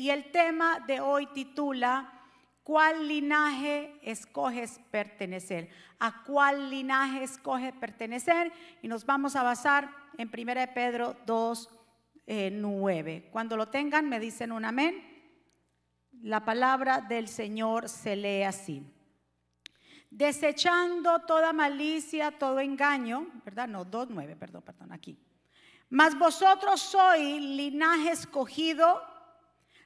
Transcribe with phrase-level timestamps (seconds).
[0.00, 2.10] y el tema de hoy titula
[2.62, 5.68] ¿Cuál linaje escoges pertenecer?
[5.98, 8.50] ¿A cuál linaje escoges pertenecer?
[8.80, 11.68] Y nos vamos a basar en 1 Pedro 2,
[12.52, 13.14] 9.
[13.14, 15.04] Eh, Cuando lo tengan, me dicen un amén.
[16.22, 18.82] La palabra del Señor se lee así.
[20.08, 23.68] Desechando toda malicia, todo engaño, ¿verdad?
[23.68, 25.18] No, 2.9, perdón, perdón, aquí.
[25.90, 29.09] Mas vosotros sois linaje escogido,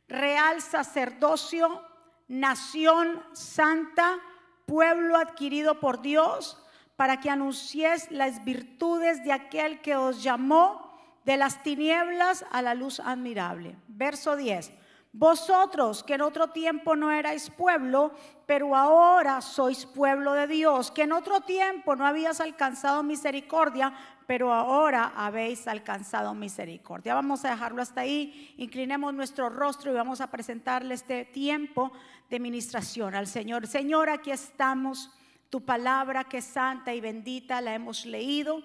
[0.09, 1.83] real sacerdocio,
[2.29, 4.19] nación santa,
[4.67, 6.61] pueblo adquirido por Dios,
[6.97, 10.93] para que anunciéis las virtudes de aquel que os llamó
[11.25, 13.77] de las tinieblas a la luz admirable.
[13.89, 14.73] Verso 10.
[15.17, 18.13] Vosotros que en otro tiempo no erais pueblo,
[18.47, 23.95] pero ahora sois pueblo de Dios, que en otro tiempo no habías alcanzado misericordia,
[24.27, 27.15] pero ahora habéis alcanzado misericordia.
[27.15, 28.57] Vamos a dejarlo hasta ahí.
[28.59, 31.93] Inclinemos nuestro rostro y vamos a presentarle este tiempo
[32.29, 33.69] de ministración al Señor.
[33.69, 35.13] Señor, aquí estamos.
[35.49, 38.65] Tu palabra que es santa y bendita la hemos leído.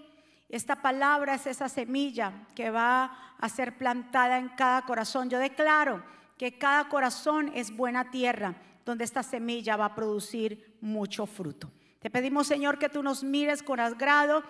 [0.50, 5.30] Esta palabra es esa semilla que va a ser plantada en cada corazón.
[5.30, 11.26] Yo declaro que cada corazón es buena tierra donde esta semilla va a producir mucho
[11.28, 11.70] fruto.
[12.00, 14.42] Te pedimos, Señor, que tú nos mires con agrado,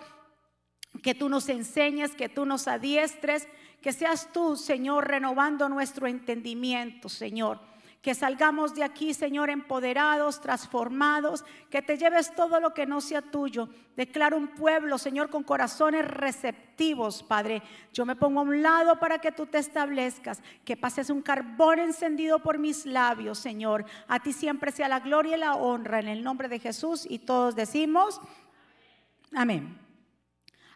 [1.02, 3.48] que tú nos enseñes, que tú nos adiestres,
[3.82, 7.69] que seas tú, Señor, renovando nuestro entendimiento, Señor
[8.02, 13.20] que salgamos de aquí, Señor, empoderados, transformados, que te lleves todo lo que no sea
[13.20, 13.68] tuyo.
[13.94, 17.62] Declaro un pueblo, Señor, con corazones receptivos, Padre.
[17.92, 21.78] Yo me pongo a un lado para que tú te establezcas, que pases un carbón
[21.78, 23.84] encendido por mis labios, Señor.
[24.08, 27.18] A ti siempre sea la gloria y la honra en el nombre de Jesús y
[27.18, 28.18] todos decimos,
[29.34, 29.78] amén.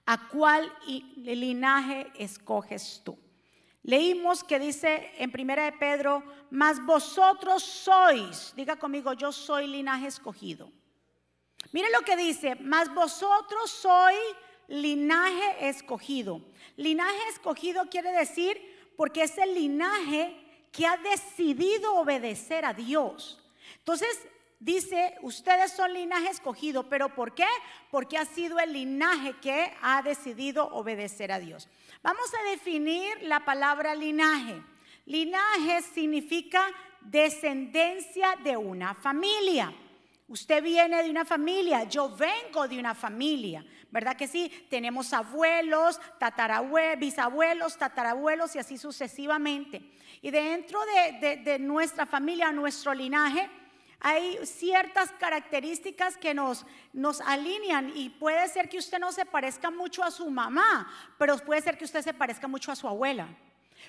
[0.05, 0.71] ¿A cuál
[1.17, 3.17] linaje escoges tú?
[3.85, 10.07] Leímos que dice en primera de Pedro, mas vosotros sois, diga conmigo, yo soy linaje
[10.07, 10.73] escogido.
[11.71, 14.19] Mire lo que dice, mas vosotros sois
[14.69, 16.41] linaje escogido.
[16.77, 18.59] Linaje escogido quiere decir
[18.97, 20.35] porque es el linaje
[20.73, 23.39] que ha decidido obedecer a Dios.
[23.81, 24.19] Entonces,
[24.61, 27.47] dice, ustedes son linaje escogido, pero ¿por qué?
[27.91, 31.69] Porque ha sido el linaje que ha decidido obedecer a Dios.
[32.05, 34.63] Vamos a definir la palabra linaje.
[35.07, 36.63] Linaje significa
[37.01, 39.73] descendencia de una familia.
[40.29, 44.53] Usted viene de una familia, yo vengo de una familia, ¿verdad que sí?
[44.69, 49.81] Tenemos abuelos, tatarabuelos, bisabuelos, tatarabuelos y así sucesivamente.
[50.21, 53.49] Y dentro de, de nuestra familia, nuestro linaje,
[54.07, 59.71] hay ciertas características que nos, nos alinean y puede ser que usted no se parezca
[59.71, 63.27] mucho a su mamá, pero puede ser que usted se parezca mucho a su abuela.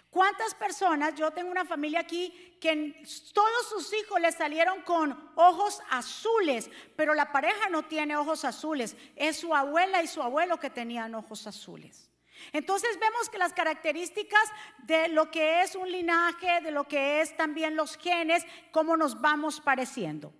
[0.10, 1.16] ¿Cuántas personas?
[1.16, 7.14] Yo tengo una familia aquí que todos sus hijos le salieron con ojos azules, pero
[7.14, 8.96] la pareja no tiene ojos azules.
[9.18, 12.10] Es su abuela y su abuelo que tenían ojos azules.
[12.54, 14.44] Entonces vemos que las características
[14.84, 19.20] de lo que es un linaje, de lo que es también los genes, cómo nos
[19.22, 20.34] vamos pareciendo.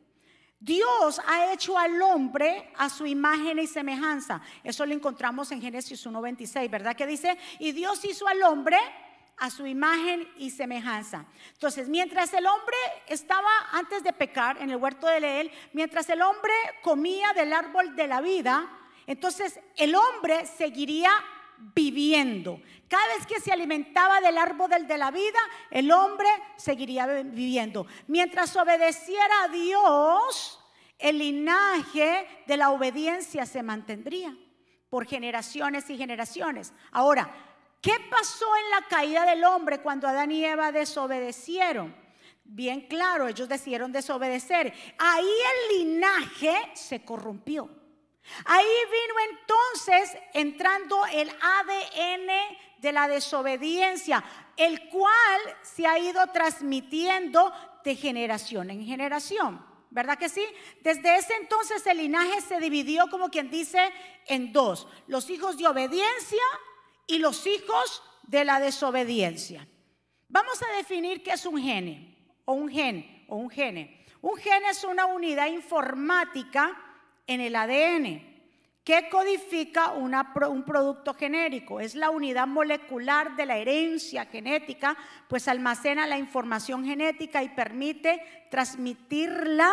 [0.60, 4.42] Dios ha hecho al hombre a su imagen y semejanza.
[4.64, 6.96] Eso lo encontramos en Génesis 1.26, ¿verdad?
[6.96, 8.78] Que dice, y Dios hizo al hombre
[9.38, 11.26] a su imagen y semejanza.
[11.54, 12.78] Entonces, mientras el hombre
[13.08, 17.96] estaba antes de pecar en el huerto de Leel, mientras el hombre comía del árbol
[17.96, 18.70] de la vida,
[19.08, 21.12] entonces el hombre seguiría
[21.58, 22.62] viviendo.
[22.88, 25.40] Cada vez que se alimentaba del árbol de la vida,
[25.72, 27.88] el hombre seguiría viviendo.
[28.08, 30.60] Mientras obedeciera a Dios,
[31.00, 34.36] el linaje de la obediencia se mantendría
[34.90, 36.74] por generaciones y generaciones.
[36.92, 37.30] Ahora,
[37.82, 41.96] ¿qué pasó en la caída del hombre cuando Adán y Eva desobedecieron?
[42.44, 44.72] Bien claro, ellos decidieron desobedecer.
[45.00, 47.85] Ahí el linaje se corrompió.
[48.46, 54.24] Ahí vino entonces entrando el ADN de la desobediencia,
[54.58, 57.52] el cual se ha ido transmitiendo
[57.84, 59.66] de generación en generación.
[59.90, 60.46] ¿Verdad que sí?
[60.82, 63.80] Desde ese entonces el linaje se dividió como quien dice
[64.28, 66.44] en dos, los hijos de obediencia
[67.08, 69.68] y los hijos de la desobediencia.
[70.28, 74.06] Vamos a definir qué es un gene o un gen o un gene.
[74.22, 76.85] Un gen es una unidad informática
[77.28, 78.36] en el ADN.
[78.84, 81.80] ¿Qué codifica un producto genérico?
[81.80, 84.96] Es la unidad molecular de la herencia genética,
[85.28, 89.72] pues almacena la información genética y permite transmitirla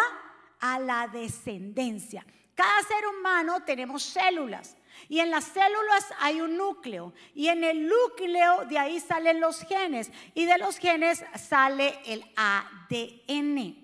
[0.60, 2.24] a la descendencia.
[2.54, 4.78] Cada ser humano tenemos células.
[5.08, 7.12] Y en las células hay un núcleo.
[7.34, 10.10] Y en el núcleo de ahí salen los genes.
[10.34, 13.76] Y de los genes sale el ADN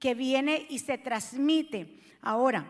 [0.00, 2.00] que viene y se transmite.
[2.20, 2.66] Ahora,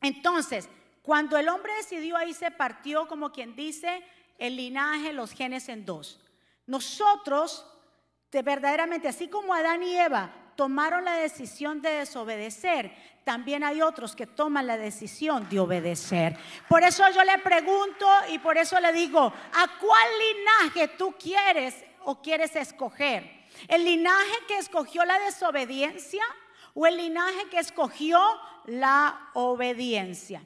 [0.00, 0.68] entonces,
[1.02, 4.02] cuando el hombre decidió ahí se partió, como quien dice,
[4.38, 6.20] el linaje, los genes en dos.
[6.66, 7.66] Nosotros,
[8.30, 12.92] de verdaderamente, así como Adán y Eva tomaron la decisión de desobedecer,
[13.24, 16.36] también hay otros que toman la decisión de obedecer.
[16.68, 21.84] Por eso yo le pregunto y por eso le digo, ¿a cuál linaje tú quieres
[22.04, 23.46] o quieres escoger?
[23.68, 26.24] ¿El linaje que escogió la desobediencia
[26.74, 28.20] o el linaje que escogió
[28.68, 30.42] la obediencia?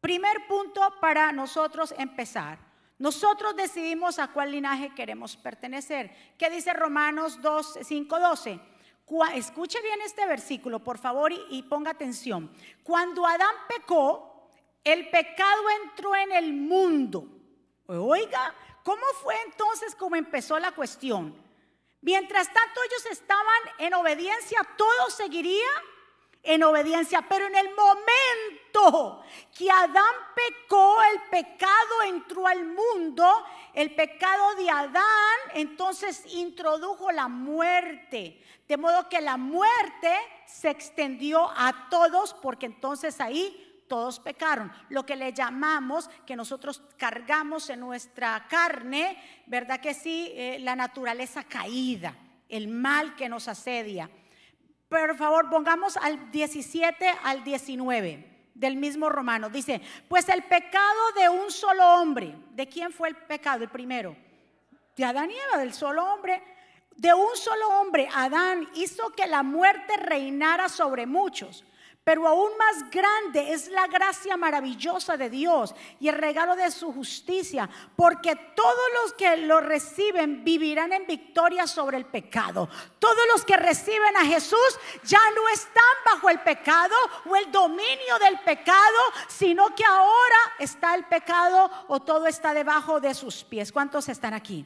[0.00, 2.58] Primer punto para nosotros empezar.
[2.98, 6.10] Nosotros decidimos a cuál linaje queremos pertenecer.
[6.38, 8.60] ¿Qué dice Romanos 2, 5, 12?
[9.34, 12.50] Escuche bien este versículo, por favor, y, ponga atención.
[12.82, 14.48] Cuando Adán pecó,
[14.82, 17.28] el pecado entró en el mundo.
[17.86, 21.36] Oiga, ¿cómo fue entonces como empezó la cuestión?
[22.00, 25.68] Mientras tanto ellos estaban en obediencia, todo seguiría
[26.46, 29.22] en obediencia, pero en el momento
[29.56, 33.26] que Adán pecó, el pecado entró al mundo,
[33.74, 35.04] el pecado de Adán
[35.54, 40.14] entonces introdujo la muerte, de modo que la muerte
[40.46, 44.72] se extendió a todos porque entonces ahí todos pecaron.
[44.88, 49.16] Lo que le llamamos, que nosotros cargamos en nuestra carne,
[49.46, 50.32] ¿verdad que sí?
[50.34, 52.16] Eh, la naturaleza caída,
[52.48, 54.10] el mal que nos asedia.
[54.88, 59.50] Por favor, pongamos al 17 al 19 del mismo Romano.
[59.50, 63.64] Dice, pues el pecado de un solo hombre, ¿de quién fue el pecado?
[63.64, 64.16] El primero,
[64.96, 66.42] de Adán y Eva, del solo hombre.
[66.96, 71.64] De un solo hombre, Adán hizo que la muerte reinara sobre muchos.
[72.06, 76.92] Pero aún más grande es la gracia maravillosa de Dios y el regalo de su
[76.92, 82.68] justicia, porque todos los que lo reciben vivirán en victoria sobre el pecado.
[83.00, 86.94] Todos los que reciben a Jesús ya no están bajo el pecado
[87.28, 93.00] o el dominio del pecado, sino que ahora está el pecado o todo está debajo
[93.00, 93.72] de sus pies.
[93.72, 94.64] ¿Cuántos están aquí?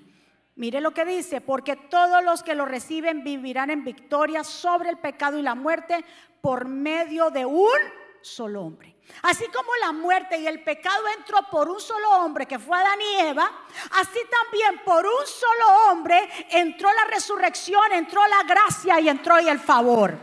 [0.61, 4.99] Mire lo que dice, porque todos los que lo reciben vivirán en victoria sobre el
[4.99, 6.05] pecado y la muerte
[6.43, 7.79] por medio de un
[8.21, 8.95] solo hombre.
[9.23, 12.99] Así como la muerte y el pecado entró por un solo hombre, que fue Adán
[13.01, 13.51] y Eva,
[13.93, 19.61] así también por un solo hombre entró la resurrección, entró la gracia y entró el
[19.61, 20.15] favor.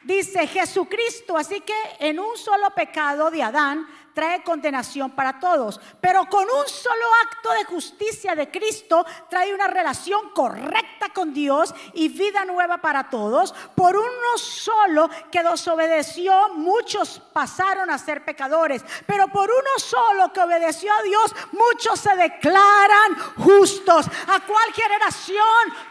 [0.00, 6.26] Dice Jesucristo, así que en un solo pecado de Adán trae condenación para todos, pero
[6.26, 12.08] con un solo acto de justicia de Cristo trae una relación correcta con Dios y
[12.08, 13.52] vida nueva para todos.
[13.74, 20.40] Por uno solo que desobedeció, muchos pasaron a ser pecadores, pero por uno solo que
[20.40, 24.06] obedeció a Dios, muchos se declaran justos.
[24.06, 25.42] ¿A cuál generación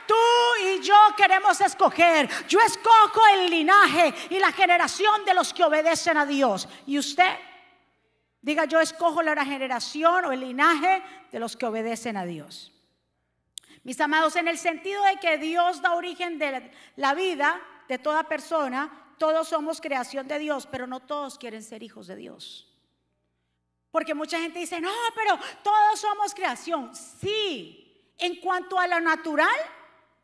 [0.08, 0.16] tú
[0.66, 2.30] y yo queremos escoger?
[2.48, 6.68] Yo escojo el linaje y la generación de los que obedecen a Dios.
[6.86, 7.51] ¿Y usted?
[8.42, 12.72] Diga, yo escojo la generación o el linaje de los que obedecen a Dios.
[13.84, 18.24] Mis amados, en el sentido de que Dios da origen de la vida de toda
[18.24, 22.68] persona, todos somos creación de Dios, pero no todos quieren ser hijos de Dios.
[23.92, 26.96] Porque mucha gente dice, no, pero todos somos creación.
[26.96, 29.56] Sí, en cuanto a lo natural,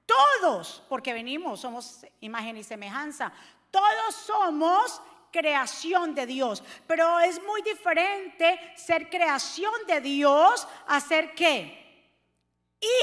[0.06, 3.32] todos, porque venimos, somos imagen y semejanza,
[3.70, 5.02] todos somos
[5.38, 6.64] creación de Dios.
[6.88, 12.12] Pero es muy diferente ser creación de Dios a ser qué?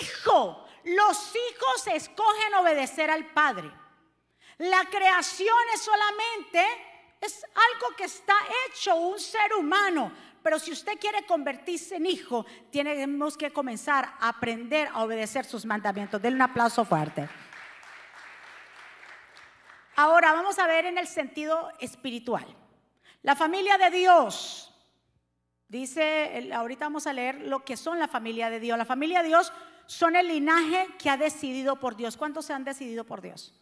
[0.00, 0.66] Hijo.
[0.84, 3.70] Los hijos escogen obedecer al Padre.
[4.58, 6.62] La creación es solamente,
[7.20, 8.34] es algo que está
[8.66, 10.12] hecho un ser humano.
[10.42, 15.64] Pero si usted quiere convertirse en hijo, tenemos que comenzar a aprender a obedecer sus
[15.64, 16.20] mandamientos.
[16.20, 17.28] Denle un aplauso fuerte.
[19.96, 22.44] Ahora vamos a ver en el sentido espiritual.
[23.22, 24.74] La familia de Dios,
[25.68, 28.76] dice, ahorita vamos a leer lo que son la familia de Dios.
[28.76, 29.52] La familia de Dios
[29.86, 32.16] son el linaje que ha decidido por Dios.
[32.16, 33.54] ¿Cuántos se han decidido por Dios?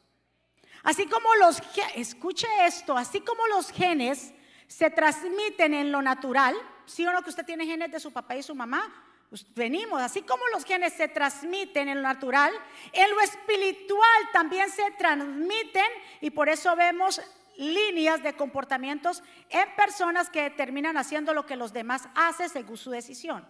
[0.83, 1.63] Así como los,
[1.95, 4.33] escuche esto, así como los genes
[4.67, 8.13] se transmiten en lo natural, si ¿sí o no que usted tiene genes de su
[8.13, 12.53] papá y su mamá, pues venimos, así como los genes se transmiten en lo natural,
[12.93, 15.87] en lo espiritual también se transmiten
[16.21, 17.19] y por eso vemos
[17.57, 22.91] líneas de comportamientos en personas que terminan haciendo lo que los demás hacen según su
[22.91, 23.43] decisión.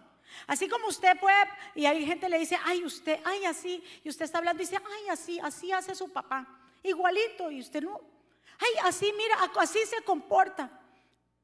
[0.47, 1.35] Así como usted puede,
[1.75, 4.81] y hay gente le dice, ay, usted, ay, así, y usted está hablando y dice,
[4.85, 6.47] ay, así, así hace su papá,
[6.81, 7.99] igualito, y usted no,
[8.57, 10.79] ay, así, mira, así se comporta.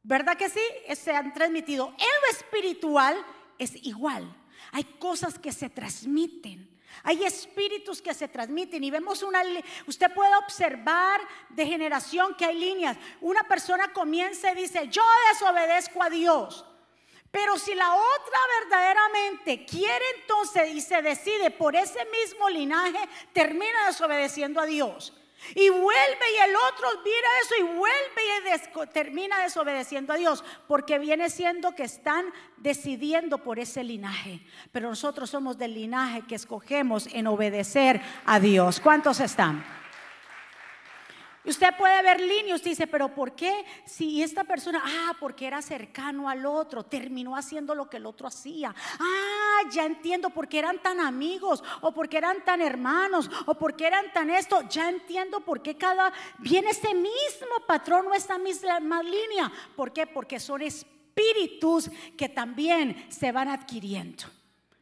[0.02, 0.62] ¿Verdad que sí?
[0.96, 1.90] Se han transmitido.
[1.90, 3.22] En lo espiritual
[3.60, 4.36] es igual.
[4.72, 6.68] Hay cosas que se transmiten.
[7.04, 9.42] Hay espíritus que se transmiten y vemos una,
[9.86, 12.98] usted puede observar de generación que hay líneas.
[13.22, 16.66] Una persona comienza y dice, yo desobedezco a Dios.
[17.32, 22.98] Pero si la otra verdaderamente quiere entonces y se decide por ese mismo linaje,
[23.34, 25.14] termina desobedeciendo a Dios.
[25.56, 31.00] Y vuelve y el otro mira eso y vuelve y termina desobedeciendo a Dios, porque
[31.00, 32.26] viene siendo que están
[32.58, 34.42] decidiendo por ese linaje.
[34.72, 38.80] Pero nosotros somos del linaje que escogemos en obedecer a Dios.
[38.80, 39.79] ¿Cuántos están?
[41.50, 43.66] Usted puede ver líneas, dice, pero ¿por qué?
[43.84, 48.28] Si esta persona, ah, porque era cercano al otro, terminó haciendo lo que el otro
[48.28, 48.74] hacía.
[49.00, 53.88] Ah, ya entiendo por qué eran tan amigos, o porque eran tan hermanos, o porque
[53.88, 54.62] eran tan esto.
[54.70, 59.52] Ya entiendo por qué cada viene ese mismo patrón o esta misma línea.
[59.76, 60.06] ¿Por qué?
[60.06, 64.26] Porque son espíritus que también se van adquiriendo.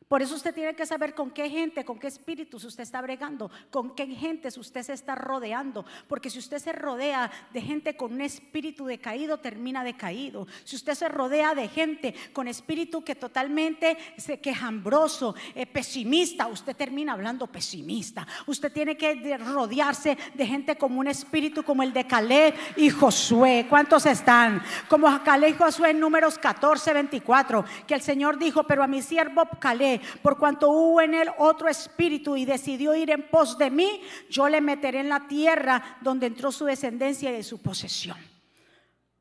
[0.07, 3.51] Por eso usted tiene que saber con qué gente, con qué espíritus usted está bregando,
[3.69, 5.85] con qué gentes usted se está rodeando.
[6.07, 10.47] Porque si usted se rodea de gente con un espíritu decaído, termina decaído.
[10.63, 16.75] Si usted se rodea de gente con espíritu que totalmente se quejambroso, eh, pesimista, usted
[16.75, 18.25] termina hablando pesimista.
[18.45, 23.65] Usted tiene que rodearse de gente como un espíritu como el de Caleb y Josué.
[23.69, 24.63] ¿Cuántos están?
[24.87, 29.01] Como Caleb y Josué en números 14, 24, que el Señor dijo, pero a mi
[29.01, 33.69] siervo Caleb por cuanto hubo en él otro espíritu y decidió ir en pos de
[33.69, 38.17] mí, yo le meteré en la tierra donde entró su descendencia y su posesión.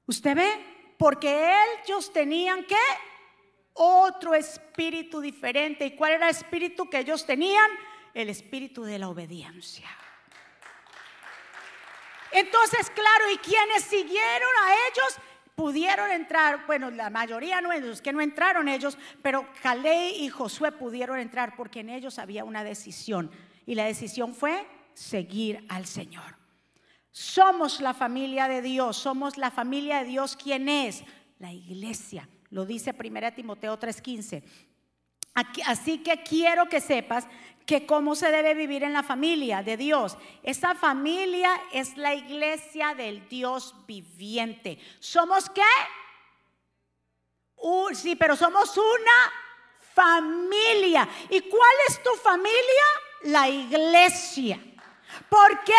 [0.06, 0.50] ¿Usted ve?
[0.98, 1.52] Porque
[1.84, 2.76] ellos tenían que
[3.74, 5.86] otro espíritu diferente.
[5.86, 7.70] ¿Y cuál era el espíritu que ellos tenían?
[8.14, 9.88] El espíritu de la obediencia.
[12.32, 15.18] Entonces, claro, ¿y quienes siguieron a ellos?
[15.56, 17.70] Pudieron entrar, bueno, la mayoría no,
[18.02, 22.62] que no entraron ellos, pero Calé y Josué pudieron entrar porque en ellos había una
[22.62, 23.30] decisión
[23.64, 26.36] y la decisión fue seguir al Señor.
[27.10, 31.02] Somos la familia de Dios, somos la familia de Dios, ¿quién es?
[31.38, 32.28] La iglesia.
[32.50, 34.42] Lo dice 1 Timoteo 3:15.
[35.66, 37.26] Así que quiero que sepas
[37.66, 40.16] que cómo se debe vivir en la familia de Dios.
[40.42, 44.78] Esa familia es la iglesia del Dios viviente.
[45.00, 45.62] ¿Somos qué?
[47.92, 49.32] sí, pero somos una
[49.94, 51.08] familia.
[51.28, 52.52] ¿Y cuál es tu familia?
[53.24, 54.60] La iglesia.
[55.28, 55.72] ¿Por qué?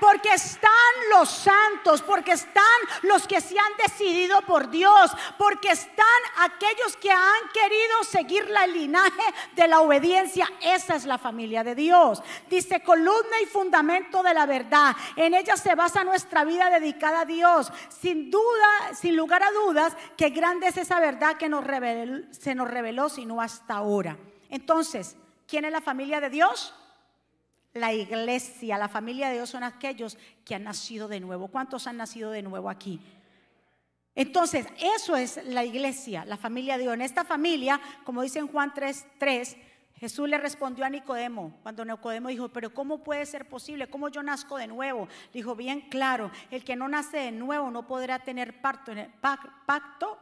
[0.00, 0.70] Porque están
[1.10, 2.62] los santos, porque están
[3.02, 6.06] los que se han decidido por Dios, porque están
[6.40, 9.22] aquellos que han querido seguir la linaje
[9.54, 10.50] de la obediencia.
[10.60, 12.22] Esa es la familia de Dios.
[12.48, 14.94] Dice columna y fundamento de la verdad.
[15.16, 17.72] En ella se basa nuestra vida dedicada a Dios.
[17.88, 21.64] Sin duda, sin lugar a dudas, que grande es esa verdad que nos
[22.30, 24.16] se nos reveló, sino hasta ahora.
[24.48, 26.74] Entonces, ¿quién es la familia de Dios?
[27.74, 31.48] La iglesia, la familia de Dios son aquellos que han nacido de nuevo.
[31.48, 33.00] ¿Cuántos han nacido de nuevo aquí?
[34.14, 36.94] Entonces, eso es la iglesia, la familia de Dios.
[36.94, 39.56] En esta familia, como dice en Juan 3:3,
[40.02, 43.88] Jesús le respondió a Nicodemo, cuando Nicodemo dijo, pero ¿cómo puede ser posible?
[43.88, 45.08] ¿Cómo yo nazco de nuevo?
[45.32, 50.18] Dijo, bien claro, el que no nace de nuevo no podrá tener pacto pacto,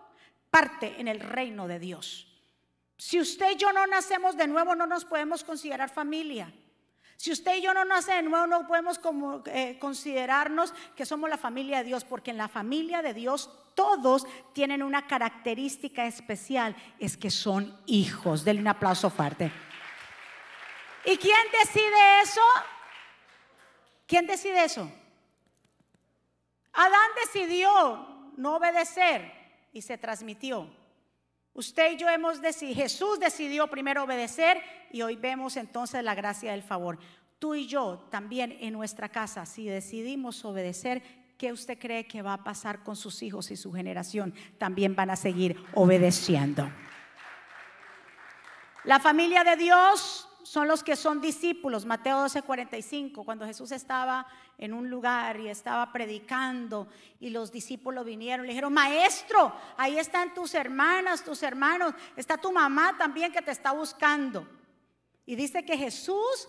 [0.51, 2.29] parte en el reino de Dios.
[2.99, 6.53] Si usted y yo no nacemos de nuevo, no nos podemos considerar familia.
[7.21, 8.99] Si usted y yo no nace de nuevo, no podemos
[9.45, 14.27] eh, considerarnos que somos la familia de Dios, porque en la familia de Dios todos
[14.55, 18.43] tienen una característica especial, es que son hijos.
[18.43, 19.53] Denle un aplauso fuerte.
[21.05, 22.41] ¿Y quién decide eso?
[24.07, 24.91] ¿Quién decide eso?
[26.73, 29.31] Adán decidió no obedecer
[29.75, 30.71] y se transmitió.
[31.53, 36.53] Usted y yo hemos decidido, Jesús decidió primero obedecer y hoy vemos entonces la gracia
[36.53, 36.99] del favor.
[37.39, 41.03] Tú y yo también en nuestra casa, si decidimos obedecer,
[41.37, 44.35] ¿qué usted cree que va a pasar con sus hijos y su generación?
[44.59, 46.71] También van a seguir obedeciendo.
[48.85, 51.85] La familia de Dios son los que son discípulos.
[51.85, 54.27] Mateo 12:45, cuando Jesús estaba
[54.59, 60.35] en un lugar y estaba predicando y los discípulos vinieron, le dijeron, maestro, ahí están
[60.35, 64.47] tus hermanas, tus hermanos, está tu mamá también que te está buscando.
[65.27, 66.49] Y dice que Jesús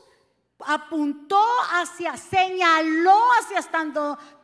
[0.65, 3.59] apuntó hacia, señaló hacia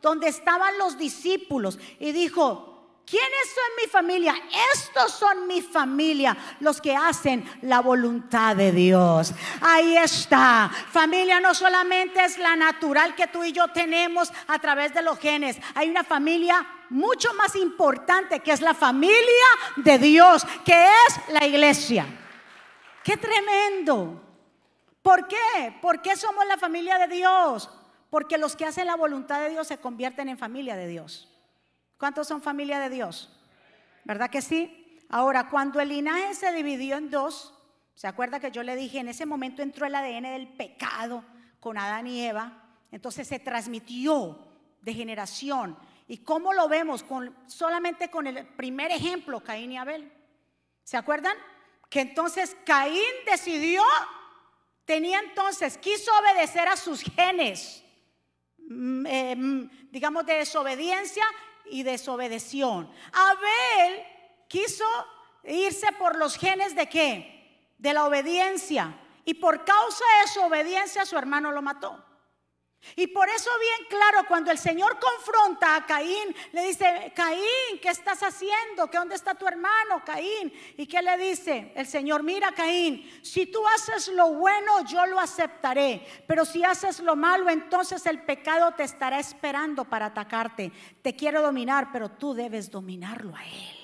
[0.00, 2.77] donde estaban los discípulos y dijo,
[3.08, 4.34] ¿Quiénes son mi familia?
[4.74, 9.32] Estos son mi familia, los que hacen la voluntad de Dios.
[9.62, 10.70] Ahí está.
[10.90, 15.18] Familia no solamente es la natural que tú y yo tenemos a través de los
[15.18, 15.56] genes.
[15.74, 19.46] Hay una familia mucho más importante que es la familia
[19.76, 22.04] de Dios, que es la iglesia.
[23.02, 24.22] Qué tremendo.
[25.00, 25.74] ¿Por qué?
[25.80, 27.70] ¿Por qué somos la familia de Dios?
[28.10, 31.27] Porque los que hacen la voluntad de Dios se convierten en familia de Dios.
[31.98, 33.28] ¿Cuántos son familia de Dios?
[34.04, 34.98] ¿Verdad que sí?
[35.08, 37.52] Ahora, cuando el linaje se dividió en dos,
[37.94, 41.24] ¿se acuerda que yo le dije, en ese momento entró el ADN del pecado
[41.58, 42.62] con Adán y Eva?
[42.92, 44.38] Entonces se transmitió
[44.80, 45.76] de generación.
[46.06, 47.02] ¿Y cómo lo vemos?
[47.02, 50.12] Con, solamente con el primer ejemplo, Caín y Abel.
[50.84, 51.36] ¿Se acuerdan?
[51.90, 53.82] Que entonces Caín decidió,
[54.84, 57.82] tenía entonces, quiso obedecer a sus genes,
[58.58, 61.24] mm, eh, mm, digamos, de desobediencia
[61.70, 62.88] y desobedeció.
[63.12, 64.04] Abel
[64.48, 64.84] quiso
[65.44, 67.70] irse por los genes de qué?
[67.78, 68.98] De la obediencia.
[69.24, 72.04] Y por causa de su obediencia su hermano lo mató.
[72.96, 77.90] Y por eso bien claro, cuando el Señor confronta a Caín, le dice, Caín, ¿qué
[77.90, 78.88] estás haciendo?
[78.90, 80.52] ¿Qué dónde está tu hermano, Caín?
[80.76, 81.72] ¿Y qué le dice?
[81.74, 86.06] El Señor, mira, Caín, si tú haces lo bueno, yo lo aceptaré.
[86.26, 90.72] Pero si haces lo malo, entonces el pecado te estará esperando para atacarte.
[91.02, 93.77] Te quiero dominar, pero tú debes dominarlo a él.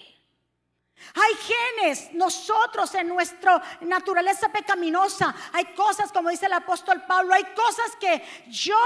[1.14, 7.44] Hay genes, nosotros en nuestra naturaleza pecaminosa, hay cosas, como dice el apóstol Pablo, hay
[7.54, 8.76] cosas que yo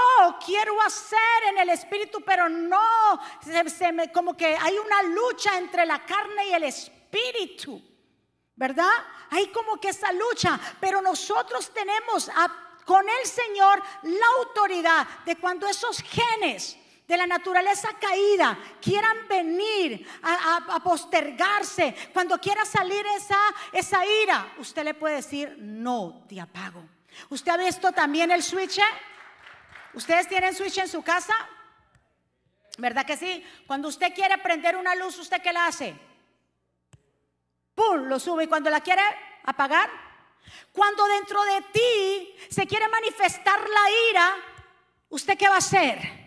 [0.45, 3.19] quiero hacer en el espíritu, pero no,
[3.67, 7.81] se, me, como que hay una lucha entre la carne y el espíritu,
[8.55, 8.91] ¿verdad?
[9.31, 12.29] Hay como que esa lucha, pero nosotros tenemos
[12.85, 16.75] con el Señor la autoridad de cuando esos genes
[17.09, 23.39] de la naturaleza caída quieran venir a, postergarse, cuando quiera salir esa,
[23.73, 26.87] esa ira, usted le puede decir, no, te apago.
[27.29, 28.79] ¿Usted ha visto también el switch?
[29.95, 31.33] ¿Ustedes tienen switch en su casa?
[32.77, 33.43] ¿Verdad que sí?
[33.65, 35.95] Cuando usted quiere prender una luz, ¿usted qué la hace?
[37.73, 38.03] ¡Pum!
[38.03, 38.43] Lo sube.
[38.43, 39.01] Y cuando la quiere
[39.45, 39.89] apagar,
[40.71, 44.35] cuando dentro de ti se quiere manifestar la ira,
[45.09, 46.18] ¿usted qué va a hacer?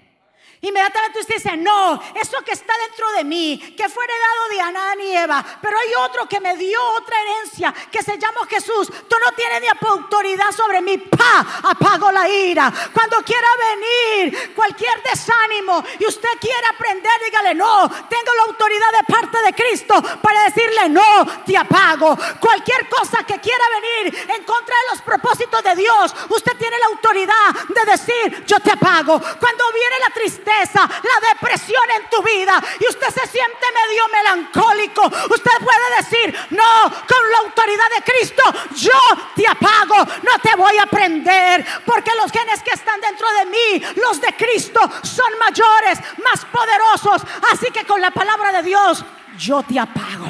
[0.65, 5.01] Inmediatamente usted dice, no, eso que está dentro de mí, que fue heredado de Adán
[5.01, 8.87] y Eva, pero hay otro que me dio otra herencia, que se llama Jesús.
[9.09, 10.99] Tú no tienes ni autoridad sobre mí.
[10.99, 12.73] Pa, apago la ira.
[12.93, 19.13] Cuando quiera venir cualquier desánimo y usted quiera aprender, dígale, no, tengo la autoridad de
[19.13, 22.17] parte de Cristo para decirle, no, te apago.
[22.39, 26.87] Cualquier cosa que quiera venir en contra de los propósitos de Dios, usted tiene la
[26.87, 29.19] autoridad de decir, yo te apago.
[29.19, 35.07] Cuando viene la tristeza, la depresión en tu vida y usted se siente medio melancólico,
[35.07, 38.43] usted puede decir, no, con la autoridad de Cristo,
[38.77, 38.99] yo
[39.35, 43.83] te apago, no te voy a prender, porque los genes que están dentro de mí,
[43.97, 47.23] los de Cristo, son mayores, más poderosos.
[47.51, 49.05] Así que con la palabra de Dios,
[49.37, 50.27] yo te apago.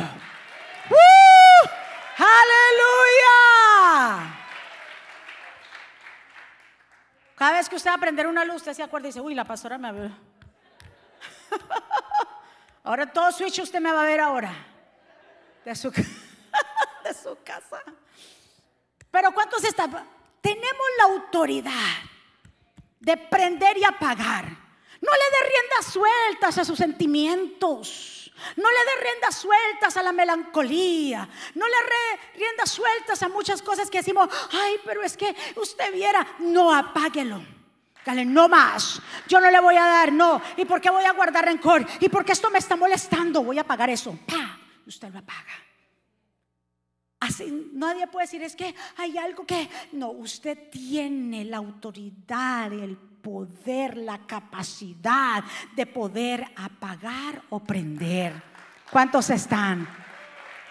[0.90, 1.68] ¡Uh!
[2.18, 2.82] ¡Aleluya!
[7.42, 9.35] Cada vez que usted va a prender una luz, usted se acuerda y dice, uy,
[9.35, 10.11] la pastora me ve.
[12.85, 14.55] ahora todo switch usted me va a ver ahora.
[15.64, 15.90] De su,
[17.05, 17.83] de su casa.
[19.11, 19.90] Pero ¿cuántos están?
[20.40, 21.96] Tenemos la autoridad
[23.00, 24.44] de prender y apagar.
[24.44, 28.12] No le dé riendas sueltas a sus sentimientos.
[28.57, 31.28] No le dé riendas sueltas a la melancolía.
[31.55, 35.92] No le dé riendas sueltas a muchas cosas que decimos, ay, pero es que usted
[35.92, 36.26] viera.
[36.38, 37.42] No, apáguelo.
[38.05, 39.00] Dale, no más.
[39.28, 40.42] Yo no le voy a dar, no.
[40.57, 41.87] ¿Y por qué voy a guardar rencor?
[42.00, 43.42] ¿Y por qué esto me está molestando?
[43.42, 44.18] Voy a apagar eso.
[44.26, 44.59] ¡Pah!
[44.87, 45.52] Usted lo apaga.
[47.20, 49.68] Así nadie puede decir, es que hay algo que...
[49.92, 58.32] No, usted tiene la autoridad, el poder, la capacidad de poder apagar o prender.
[58.90, 59.88] ¿Cuántos están?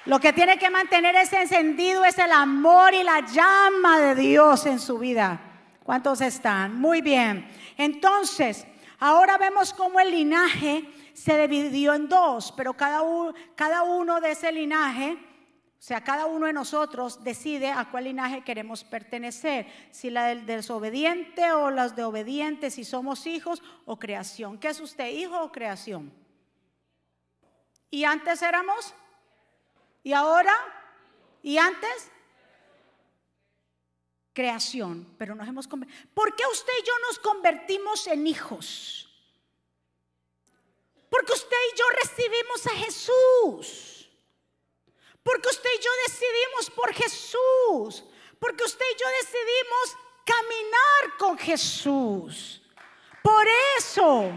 [0.05, 4.65] Lo que tiene que mantener ese encendido es el amor y la llama de Dios
[4.65, 5.39] en su vida.
[5.83, 6.79] ¿Cuántos están?
[6.79, 7.47] Muy bien.
[7.77, 8.65] Entonces,
[8.99, 14.31] ahora vemos cómo el linaje se dividió en dos, pero cada uno, cada uno de
[14.31, 15.17] ese linaje
[15.81, 20.45] o sea, cada uno de nosotros decide a cuál linaje queremos pertenecer, si la del
[20.45, 24.59] desobediente o las de obedientes, si somos hijos o creación.
[24.59, 26.13] ¿Qué es usted, hijo o creación?
[27.89, 28.93] ¿Y antes éramos?
[30.03, 30.53] ¿Y ahora?
[31.41, 32.11] ¿Y antes?
[34.33, 39.09] Creación, pero nos hemos ¿Por qué usted y yo nos convertimos en hijos?
[41.09, 44.00] Porque usted y yo recibimos a Jesús.
[45.23, 48.03] Porque usted y yo decidimos por Jesús.
[48.39, 52.61] Porque usted y yo decidimos caminar con Jesús.
[53.21, 53.45] Por
[53.77, 54.31] eso,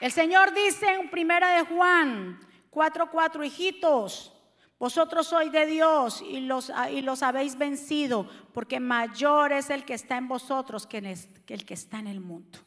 [0.00, 2.38] el Señor dice en primera de Juan
[2.70, 4.32] 4:4, hijitos,
[4.78, 9.94] vosotros sois de Dios y los, y los habéis vencido, porque mayor es el que
[9.94, 12.58] está en vosotros que, el que está en el mundo.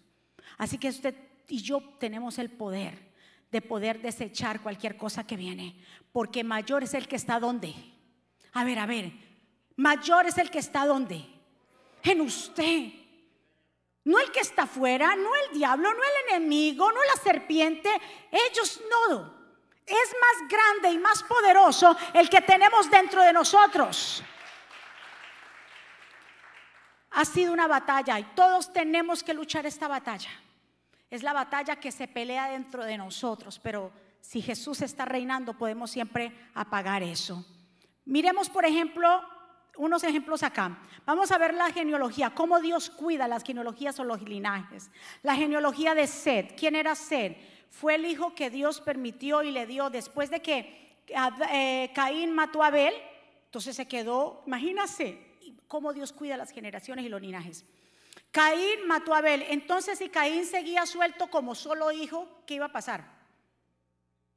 [0.57, 1.15] Así que usted
[1.47, 3.12] y yo tenemos el poder
[3.53, 5.79] de poder desechar cualquier cosa que viene,
[6.11, 7.73] porque mayor es el que está donde.
[8.51, 9.11] A ver, a ver,
[9.75, 11.23] mayor es el que está donde.
[12.01, 12.91] En usted.
[14.05, 17.89] No el que está afuera, no el diablo, no el enemigo, no la serpiente.
[18.31, 19.33] Ellos no.
[19.85, 24.23] Es más grande y más poderoso el que tenemos dentro de nosotros.
[27.11, 30.31] Ha sido una batalla y todos tenemos que luchar esta batalla.
[31.13, 35.91] Es la batalla que se pelea dentro de nosotros, pero si Jesús está reinando podemos
[35.91, 37.45] siempre apagar eso.
[38.03, 39.21] Miremos, por ejemplo,
[39.77, 40.75] unos ejemplos acá.
[41.05, 44.89] Vamos a ver la genealogía, cómo Dios cuida las genealogías o los linajes.
[45.21, 46.55] La genealogía de Sed.
[46.57, 47.35] ¿Quién era Sed?
[47.69, 50.97] Fue el hijo que Dios permitió y le dio después de que
[51.51, 52.95] eh, Caín mató a Abel.
[53.45, 55.19] Entonces se quedó, imagínase
[55.67, 57.65] cómo Dios cuida las generaciones y los linajes.
[58.33, 59.45] Caín mató a Abel.
[59.47, 63.05] Entonces, si Caín seguía suelto como solo hijo, ¿qué iba a pasar?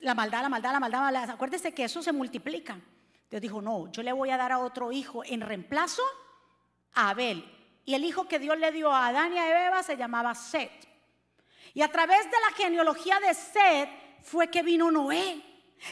[0.01, 1.31] La maldad, la maldad, la maldad, la maldad.
[1.31, 2.79] Acuérdese que eso se multiplica.
[3.31, 6.03] Dios dijo, no, yo le voy a dar a otro hijo en reemplazo
[6.93, 7.51] a Abel.
[7.87, 10.87] Y el hijo que Dios le dio a Adán y a Eva se llamaba Seth.
[11.73, 13.89] Y a través de la genealogía de Seth
[14.23, 15.43] fue que vino Noé.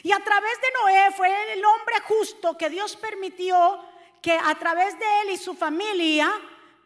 [0.03, 3.83] Y a través de Noé fue el hombre justo que Dios permitió
[4.21, 6.31] que a través de él y su familia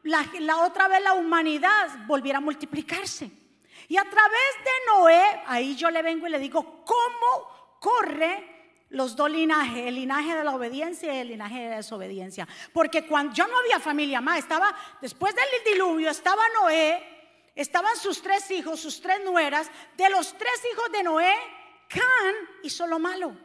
[0.08, 3.30] la, otra vez la humanidad volviera a multiplicarse.
[3.88, 8.58] Y a través de Noé, ahí yo le vengo y le digo, ¿cómo corre
[8.90, 12.48] los dos linajes, el linaje de la obediencia y el linaje de la desobediencia.
[12.72, 18.22] Porque cuando ya no había familia más, estaba después del diluvio, estaba Noé, estaban sus
[18.22, 19.70] tres hijos, sus tres nueras.
[19.96, 21.34] De los tres hijos de Noé,
[21.88, 23.36] Can hizo lo malo.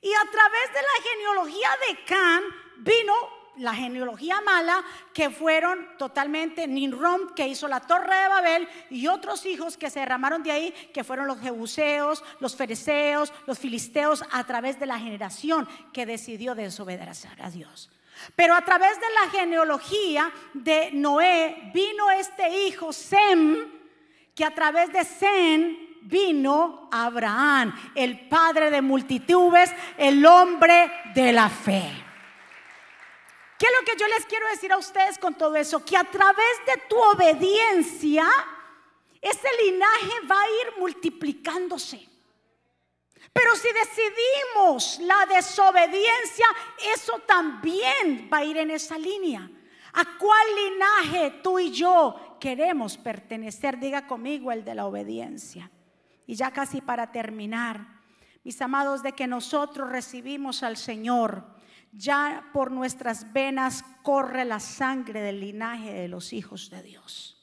[0.00, 2.42] Y a través de la genealogía de Can
[2.78, 4.82] vino la genealogía mala
[5.12, 10.00] que fueron totalmente Ninrom que hizo la torre de Babel y otros hijos que se
[10.00, 14.98] derramaron de ahí que fueron los jebuseos, los fereceos, los filisteos a través de la
[14.98, 17.90] generación que decidió desobedecer a Dios.
[18.36, 23.56] Pero a través de la genealogía de Noé vino este hijo Sem
[24.34, 31.48] que a través de Sem vino Abraham, el padre de multitudes, el hombre de la
[31.48, 32.09] fe.
[33.60, 35.84] ¿Qué es lo que yo les quiero decir a ustedes con todo eso?
[35.84, 38.26] Que a través de tu obediencia,
[39.20, 42.08] ese linaje va a ir multiplicándose.
[43.34, 46.46] Pero si decidimos la desobediencia,
[46.94, 49.50] eso también va a ir en esa línea.
[49.92, 53.78] ¿A cuál linaje tú y yo queremos pertenecer?
[53.78, 55.70] Diga conmigo el de la obediencia.
[56.26, 57.86] Y ya casi para terminar,
[58.42, 61.59] mis amados, de que nosotros recibimos al Señor
[61.92, 67.36] ya por nuestras venas corre la sangre del linaje de los hijos de Dios.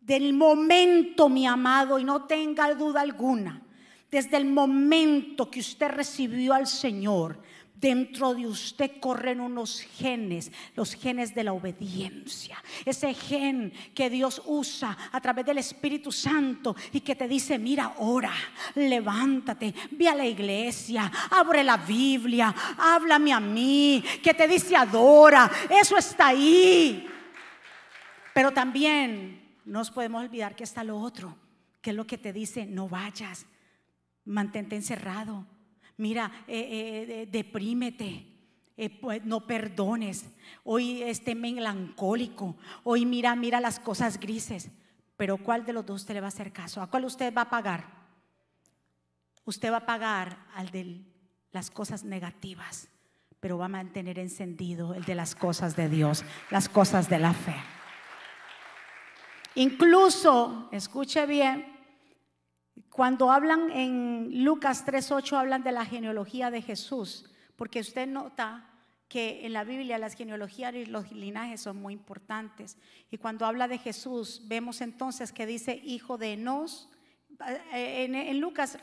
[0.00, 3.62] Del momento, mi amado, y no tenga duda alguna,
[4.10, 7.42] desde el momento que usted recibió al Señor,
[7.78, 12.56] Dentro de usted corren unos genes, los genes de la obediencia.
[12.86, 17.96] Ese gen que Dios usa a través del Espíritu Santo y que te dice, mira,
[17.98, 18.32] ora,
[18.76, 25.50] levántate, ve a la iglesia, abre la Biblia, háblame a mí, que te dice, adora,
[25.68, 27.06] eso está ahí.
[28.32, 31.36] Pero también nos podemos olvidar que está lo otro,
[31.82, 33.44] que es lo que te dice, no vayas,
[34.24, 35.46] mantente encerrado
[35.96, 38.36] mira, eh, eh, deprímete.
[38.78, 40.26] Eh, pues, no perdones,
[40.62, 44.70] hoy esté melancólico, hoy mira, mira las cosas grises,
[45.16, 46.82] pero ¿cuál de los dos usted le va a hacer caso?
[46.82, 47.86] ¿A cuál usted va a pagar?
[49.46, 51.00] Usted va a pagar al de
[51.52, 52.88] las cosas negativas,
[53.40, 57.32] pero va a mantener encendido el de las cosas de Dios, las cosas de la
[57.32, 57.56] fe.
[59.54, 61.75] Incluso, escuche bien,
[62.90, 68.70] cuando hablan en Lucas 3.8, hablan de la genealogía de Jesús, porque usted nota
[69.08, 72.76] que en la Biblia las genealogías y los linajes son muy importantes.
[73.10, 76.88] Y cuando habla de Jesús, vemos entonces que dice hijo de Enos.
[77.72, 78.78] En, Lucas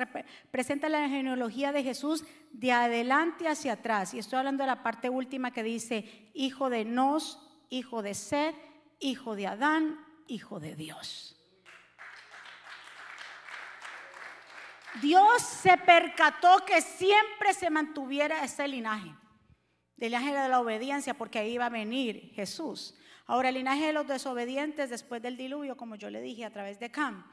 [0.51, 4.13] presenta la genealogía de Jesús de adelante hacia atrás.
[4.13, 7.39] Y estoy hablando de la parte última que dice hijo de Enos,
[7.69, 8.53] hijo de Sed,
[8.99, 11.42] hijo de Adán, hijo de Dios.
[15.01, 19.13] Dios se percató que siempre se mantuviera ese linaje,
[19.97, 22.95] del linaje de la obediencia, porque ahí iba a venir Jesús.
[23.25, 26.79] Ahora, el linaje de los desobedientes después del diluvio, como yo le dije, a través
[26.79, 27.25] de Cam.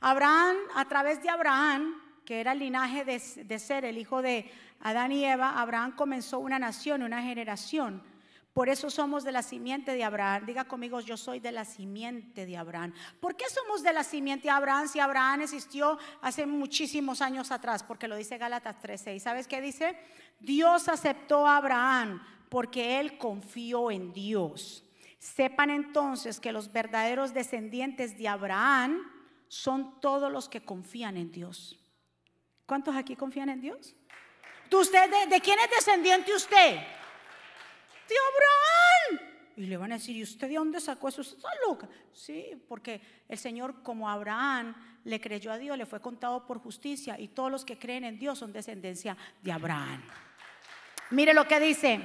[0.00, 4.50] Abraham, a través de Abraham, que era el linaje de, de ser el hijo de
[4.80, 8.02] Adán y Eva, Abraham comenzó una nación, una generación.
[8.58, 10.44] Por eso somos de la simiente de Abraham.
[10.44, 12.92] Diga conmigo, yo soy de la simiente de Abraham.
[13.20, 17.84] ¿Por qué somos de la simiente de Abraham si Abraham existió hace muchísimos años atrás?
[17.84, 19.20] Porque lo dice Gálatas 13.
[19.20, 19.96] sabes qué dice?
[20.40, 24.82] Dios aceptó a Abraham porque él confió en Dios.
[25.20, 29.08] Sepan entonces que los verdaderos descendientes de Abraham
[29.46, 31.78] son todos los que confían en Dios.
[32.66, 33.94] ¿Cuántos aquí confían en Dios?
[34.72, 36.97] ¿Usted de, de quién es descendiente usted?
[38.14, 39.28] Abraham.
[39.56, 41.20] Y le van a decir, ¿y usted de dónde sacó eso?
[41.20, 41.88] ¿Está loca?
[42.12, 47.18] Sí, porque el Señor, como Abraham le creyó a Dios, le fue contado por justicia
[47.18, 50.00] y todos los que creen en Dios son descendencia de Abraham.
[51.10, 52.00] Mire lo que dice.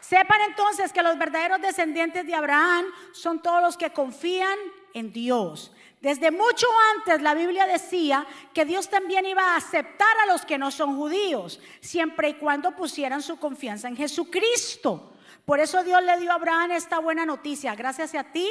[0.00, 4.58] Sepan entonces que los verdaderos descendientes de Abraham son todos los que confían
[4.94, 5.72] en Dios.
[6.00, 10.56] Desde mucho antes la Biblia decía que Dios también iba a aceptar a los que
[10.56, 15.12] no son judíos, siempre y cuando pusieran su confianza en Jesucristo.
[15.50, 17.74] Por eso Dios le dio a Abraham esta buena noticia.
[17.74, 18.48] Gracias a ti,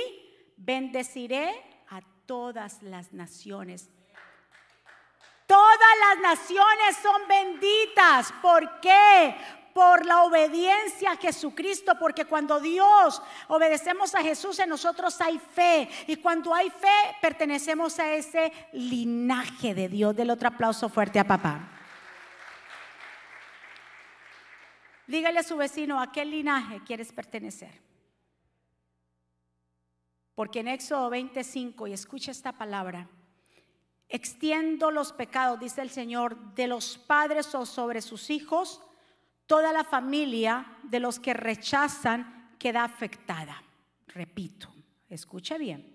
[0.57, 1.49] bendeciré
[1.88, 3.89] a todas las naciones.
[5.47, 8.33] Todas las naciones son benditas.
[8.41, 9.33] ¿Por qué?
[9.73, 15.89] Por la obediencia a Jesucristo, porque cuando Dios obedecemos a Jesús en nosotros hay fe
[16.05, 20.13] y cuando hay fe pertenecemos a ese linaje de Dios.
[20.17, 21.78] Del otro aplauso fuerte a papá.
[25.09, 27.81] Dígale a su vecino a qué linaje quieres pertenecer.
[30.35, 33.09] Porque en Éxodo 25, y escucha esta palabra,
[34.07, 38.83] extiendo los pecados, dice el Señor, de los padres o sobre sus hijos,
[39.47, 43.63] toda la familia de los que rechazan queda afectada.
[44.09, 44.71] Repito,
[45.09, 45.91] escuche bien.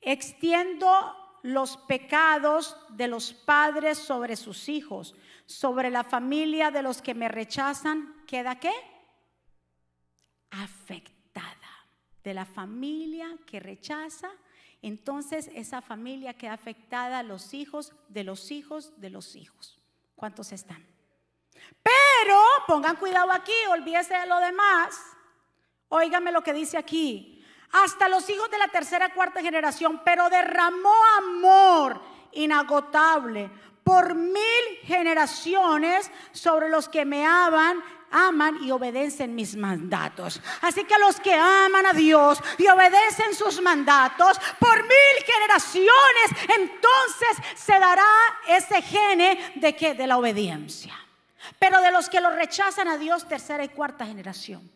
[0.00, 0.88] Extiendo
[1.42, 7.28] los pecados de los padres sobre sus hijos, sobre la familia de los que me
[7.28, 8.72] rechazan, ¿queda qué?
[10.50, 11.52] Afectada.
[12.22, 14.28] De la familia que rechaza,
[14.82, 19.78] entonces esa familia queda afectada, los hijos de los hijos de los hijos.
[20.16, 20.84] ¿Cuántos están?
[21.82, 25.00] Pero pongan cuidado aquí, olvídese de lo demás.
[25.88, 27.44] Óigame lo que dice aquí.
[27.72, 32.00] Hasta los hijos de la tercera, cuarta generación, pero derramó amor
[32.32, 33.50] inagotable
[33.86, 40.42] por mil generaciones sobre los que me aman, aman y obedecen mis mandatos.
[40.62, 47.46] Así que los que aman a Dios y obedecen sus mandatos por mil generaciones, entonces
[47.54, 48.02] se dará
[48.48, 50.98] ese gene de que de la obediencia.
[51.60, 54.68] Pero de los que lo rechazan a Dios, tercera y cuarta generación.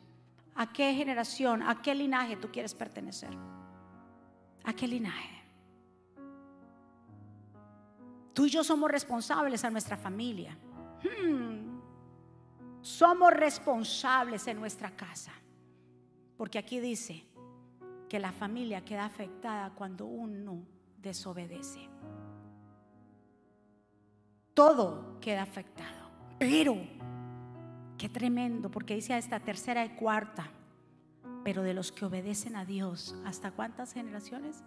[0.54, 3.30] ¿A qué generación, a qué linaje tú quieres pertenecer?
[4.62, 5.39] ¿A qué linaje?
[8.32, 10.56] Tú y yo somos responsables a nuestra familia.
[11.02, 11.80] Hmm.
[12.80, 15.32] Somos responsables en nuestra casa.
[16.36, 17.26] Porque aquí dice
[18.08, 20.64] que la familia queda afectada cuando uno
[20.98, 21.88] desobedece.
[24.54, 26.10] Todo queda afectado.
[26.38, 26.76] Pero,
[27.98, 30.50] qué tremendo, porque dice esta tercera y cuarta.
[31.44, 34.64] Pero de los que obedecen a Dios, ¿hasta cuántas generaciones?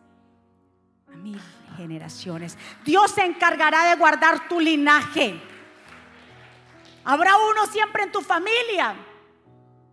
[1.15, 1.39] Mil
[1.77, 2.57] generaciones.
[2.83, 5.39] Dios se encargará de guardar tu linaje.
[7.05, 8.95] Habrá uno siempre en tu familia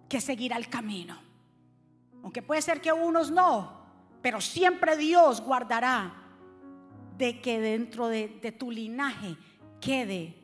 [0.09, 1.19] que seguirá el camino.
[2.23, 3.81] Aunque puede ser que unos no,
[4.23, 6.13] pero siempre Dios guardará
[7.17, 9.37] de que dentro de, de tu linaje
[9.81, 10.37] quede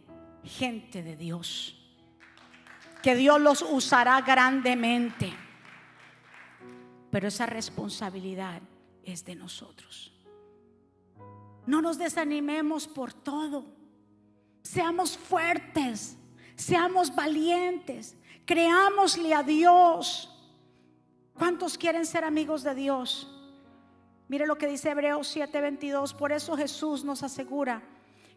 [0.44, 1.72] gente de Dios.
[3.02, 5.32] Que Dios los usará grandemente.
[7.10, 8.60] Pero esa responsabilidad
[9.04, 10.15] es de nosotros.
[11.66, 13.64] No nos desanimemos por todo.
[14.62, 16.16] Seamos fuertes,
[16.54, 20.32] seamos valientes, creámosle a Dios.
[21.34, 23.30] ¿Cuántos quieren ser amigos de Dios?
[24.28, 26.14] Mire lo que dice Hebreos 7:22.
[26.14, 27.82] Por eso Jesús nos asegura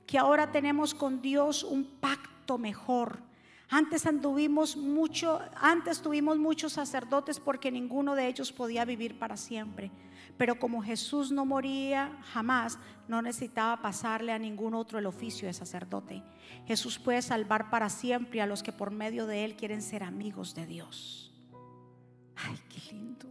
[0.05, 3.19] que ahora tenemos con Dios un pacto mejor.
[3.69, 9.91] Antes anduvimos mucho, antes tuvimos muchos sacerdotes porque ninguno de ellos podía vivir para siempre.
[10.39, 15.54] Pero como Jesús no moría jamás, no necesitaba pasarle a ningún otro el oficio de
[15.54, 16.23] sacerdote.
[16.65, 20.56] Jesús puede salvar para siempre a los que por medio de él quieren ser amigos
[20.56, 21.34] de Dios.
[22.38, 23.28] Ay, qué lindo.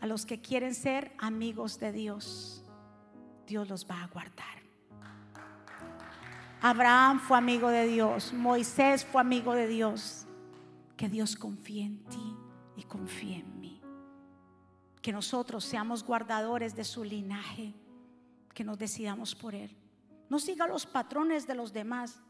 [0.00, 2.64] A los que quieren ser amigos de Dios,
[3.46, 4.58] Dios los va a guardar.
[6.62, 10.26] Abraham fue amigo de Dios, Moisés fue amigo de Dios.
[10.96, 12.36] Que Dios confíe en ti
[12.76, 13.59] y confíe en mí.
[15.02, 17.74] Que nosotros seamos guardadores de su linaje,
[18.52, 19.76] que nos decidamos por él.
[20.28, 22.20] No siga los patrones de los demás,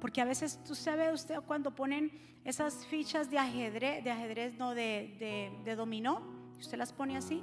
[0.00, 2.10] porque a veces tú sabe usted cuando ponen
[2.44, 6.22] esas fichas de ajedrez, de ajedrez no de, de, dominó,
[6.58, 7.42] usted las pone así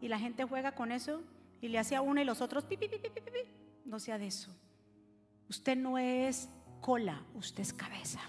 [0.00, 1.22] y la gente juega con eso
[1.60, 3.00] y le hace a uno y los otros pi, pi, pi,
[3.84, 4.54] no sea de eso.
[5.48, 6.48] Usted no es
[6.80, 8.20] cola, usted es cabeza.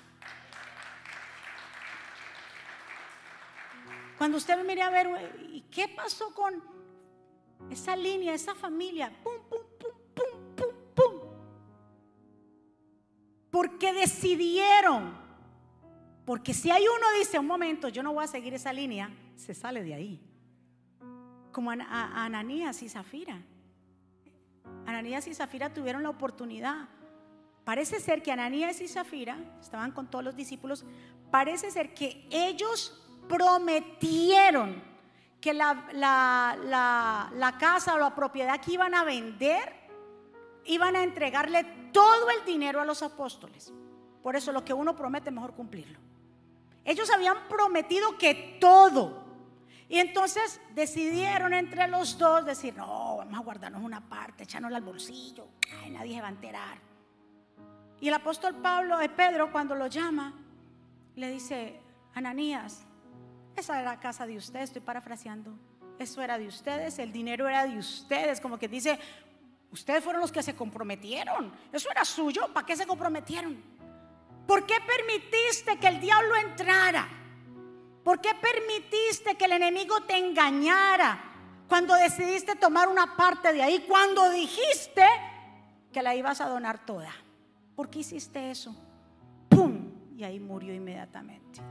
[4.18, 5.08] Cuando usted mire a ver,
[5.52, 6.64] ¿y qué pasó con
[7.70, 9.12] esa línea, esa familia?
[9.24, 11.30] Pum, pum, pum, pum, pum, pum.
[13.52, 15.26] Porque decidieron.
[16.26, 19.54] Porque si hay uno dice, un momento, yo no voy a seguir esa línea, se
[19.54, 20.22] sale de ahí.
[21.52, 23.42] Como a Ananías y Zafira.
[24.86, 26.90] Ananías y Zafira tuvieron la oportunidad.
[27.64, 30.86] Parece ser que Ananías y Zafira estaban con todos los discípulos.
[31.32, 34.84] Parece ser que ellos prometieron
[35.42, 39.74] que la, la, casa o la propiedad que iban a vender,
[40.66, 43.72] iban a entregarle todo el dinero a los apóstoles.
[44.24, 46.00] Por eso lo que uno promete, mejor cumplirlo.
[46.84, 49.24] Ellos habían prometido que todo.
[49.88, 54.82] Y entonces decidieron entre los dos decir, no, vamos a guardarnos una parte, echarnos al
[54.82, 55.48] bolsillo,
[55.92, 56.80] nadie se va a enterar.
[58.02, 60.34] Y el apóstol Pablo, eh, Pedro, cuando lo llama,
[61.16, 61.80] le dice,
[62.14, 62.85] Ananías,
[63.56, 65.58] esa era la casa de ustedes, estoy parafraseando.
[65.98, 69.00] Eso era de ustedes, el dinero era de ustedes, como que dice,
[69.72, 71.54] ustedes fueron los que se comprometieron.
[71.72, 73.58] Eso era suyo, ¿para qué se comprometieron?
[74.46, 77.08] ¿Por qué permitiste que el diablo entrara?
[78.04, 81.20] ¿Por qué permitiste que el enemigo te engañara
[81.68, 83.86] cuando decidiste tomar una parte de ahí?
[83.88, 85.04] Cuando dijiste
[85.92, 87.12] que la ibas a donar toda.
[87.76, 88.76] ¿Por qué hiciste eso?
[89.50, 89.92] ¡Pum!
[90.16, 91.62] Y ahí murió inmediatamente.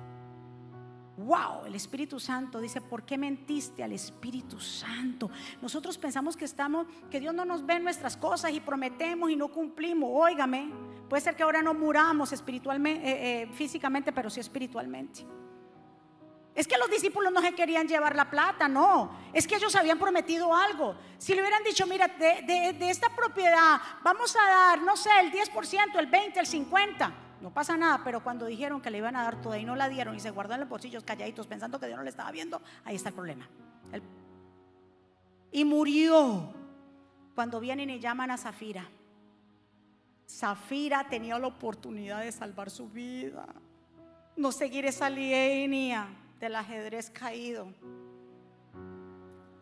[1.17, 5.31] Wow, el Espíritu Santo dice, ¿por qué mentiste al Espíritu Santo?
[5.63, 9.47] Nosotros pensamos que estamos, que Dios no nos ve nuestras cosas y prometemos y no
[9.49, 10.11] cumplimos.
[10.13, 10.73] Óigame,
[11.09, 15.25] puede ser que ahora no muramos espiritualmente, eh, eh, físicamente, pero sí espiritualmente.
[16.53, 19.17] Es que los discípulos no se querían llevar la plata, no.
[19.33, 20.97] Es que ellos habían prometido algo.
[21.19, 25.31] Si le hubieran dicho, mira, de, de esta propiedad vamos a dar, no sé, el
[25.31, 27.24] 10%, el 20%, el 50%.
[27.45, 29.91] No pasa nada, pero cuando dijeron que le iban a dar toda y no la
[29.91, 32.59] dieron y se guardó en los bolsillos calladitos pensando que Dios no le estaba viendo,
[32.87, 33.47] ahí está el problema.
[35.53, 36.55] Y murió
[37.35, 38.89] cuando vienen y llaman a Zafira.
[40.27, 43.45] Zafira tenía la oportunidad de salvar su vida,
[44.37, 46.09] no seguir esa línea
[46.41, 47.75] del ajedrez caído.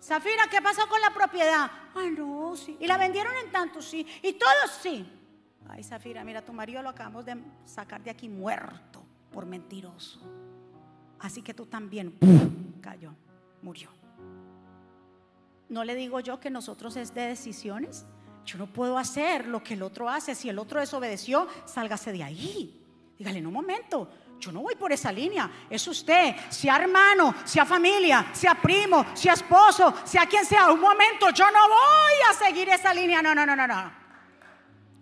[0.01, 1.69] Zafira, ¿qué pasó con la propiedad?
[1.97, 2.77] Ah, no, sí.
[2.79, 4.07] Y la vendieron en tanto, sí.
[4.23, 5.19] Y todos sí.
[5.75, 10.21] Ay, Zafira, mira, tu marido lo acabamos de sacar de aquí muerto por mentiroso.
[11.19, 12.15] Así que tú también
[12.83, 13.15] cayó,
[13.63, 13.89] murió.
[15.71, 18.05] No le digo yo que nosotros es de decisiones.
[18.45, 20.35] Yo no puedo hacer lo que el otro hace.
[20.35, 22.85] Si el otro desobedeció, sálgase de ahí.
[23.17, 25.51] Dígale, en un momento, yo no voy por esa línea.
[25.71, 30.71] Es usted, sea hermano, sea familia, sea primo, sea esposo, sea quien sea.
[30.71, 33.23] Un momento, yo no voy a seguir esa línea.
[33.23, 34.02] No, no, no, no, no.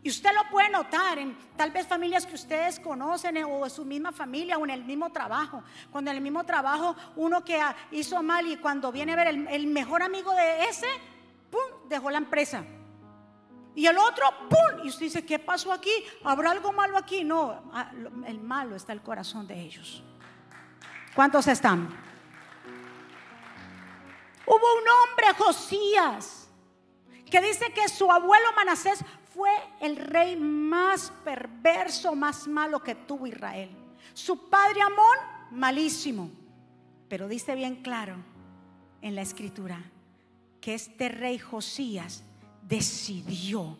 [0.02, 3.70] Y usted lo puede notar en tal vez familias que ustedes conocen eh, o en
[3.70, 5.62] su misma familia o en el mismo trabajo.
[5.90, 7.60] Cuando en el mismo trabajo uno que
[7.90, 10.86] hizo mal y cuando viene a ver el, mejor amigo de ese,
[11.50, 12.64] ¡pum!, dejó la empresa.
[13.74, 14.84] Y el otro, ¡pum!
[14.84, 15.92] Y usted dice, ¿qué pasó aquí?
[16.24, 17.22] ¿Habrá algo malo aquí?
[17.22, 17.90] No, ah,
[18.26, 20.02] el malo está el corazón de ellos.
[21.14, 21.88] ¿Cuántos están?
[24.46, 26.48] Hubo un hombre, Josías,
[27.30, 33.26] que dice que su abuelo Manasés fue el rey más perverso, más malo que tuvo
[33.26, 33.70] Israel.
[34.12, 35.16] Su padre Amón,
[35.52, 36.30] malísimo.
[37.08, 38.16] Pero dice bien claro
[39.02, 39.82] en la escritura
[40.60, 42.22] que este rey Josías
[42.62, 43.76] decidió.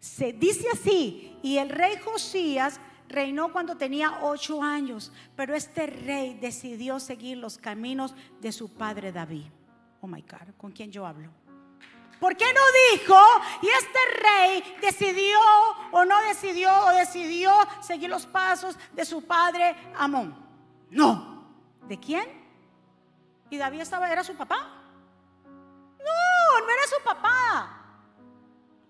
[0.00, 6.34] Se dice así, y el rey Josías reinó cuando tenía ocho años, pero este rey
[6.40, 9.44] decidió seguir los caminos de su padre David.
[10.00, 11.30] Oh my God, ¿con quién yo hablo?
[12.22, 12.60] ¿Por qué no
[12.92, 13.20] dijo,
[13.62, 15.40] y este rey decidió
[15.90, 20.32] o no decidió o decidió seguir los pasos de su padre Amón?
[20.90, 21.52] No.
[21.88, 22.24] ¿De quién?
[23.50, 24.56] ¿Y David estaba, era su papá?
[25.48, 27.82] No, no era su papá.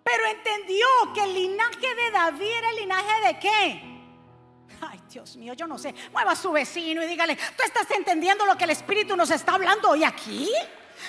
[0.05, 4.03] Pero entendió que el linaje de David era el linaje de qué?
[4.83, 5.95] Ay, Dios mío, yo no sé.
[6.13, 9.55] Mueva a su vecino y dígale, ¿tú estás entendiendo lo que el Espíritu nos está
[9.55, 10.53] hablando hoy aquí?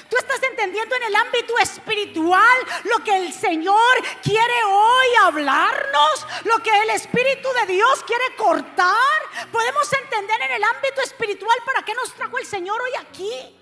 [0.10, 6.60] Tú estás entendiendo en el ámbito espiritual lo que el Señor quiere hoy hablarnos, lo
[6.60, 9.50] que el Espíritu de Dios quiere cortar.
[9.52, 13.60] Podemos entender en el ámbito espiritual para qué nos trajo el Señor hoy aquí.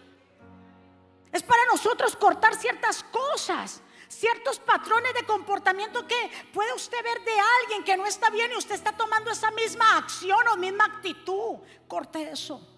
[1.32, 7.40] Es para nosotros cortar ciertas cosas, ciertos patrones de comportamiento que puede usted ver de
[7.62, 11.60] alguien que no está bien y usted está tomando esa misma acción o misma actitud.
[11.88, 12.71] Corte eso.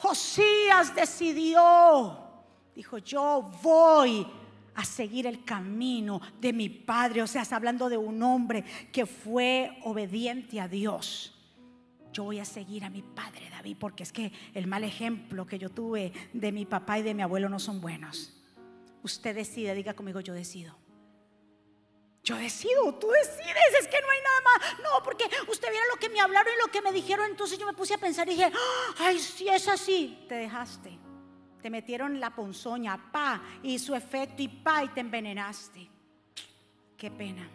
[0.00, 2.18] Josías decidió,
[2.74, 4.26] dijo, yo voy
[4.74, 7.22] a seguir el camino de mi padre.
[7.22, 11.36] O sea, está hablando de un hombre que fue obediente a Dios.
[12.14, 15.58] Yo voy a seguir a mi padre David porque es que el mal ejemplo que
[15.58, 18.34] yo tuve de mi papá y de mi abuelo no son buenos.
[19.02, 20.74] Usted decide, diga conmigo, yo decido.
[22.22, 24.80] Yo decido, tú decides, es que no hay nada más.
[24.82, 27.66] No, porque usted viera lo que me hablaron y lo que me dijeron, entonces yo
[27.66, 28.52] me puse a pensar y dije,
[28.98, 30.98] ay, si es así, te dejaste.
[31.62, 35.88] Te metieron la ponzoña, pa, y su efecto y pa, y te envenenaste.
[36.96, 37.48] Qué pena,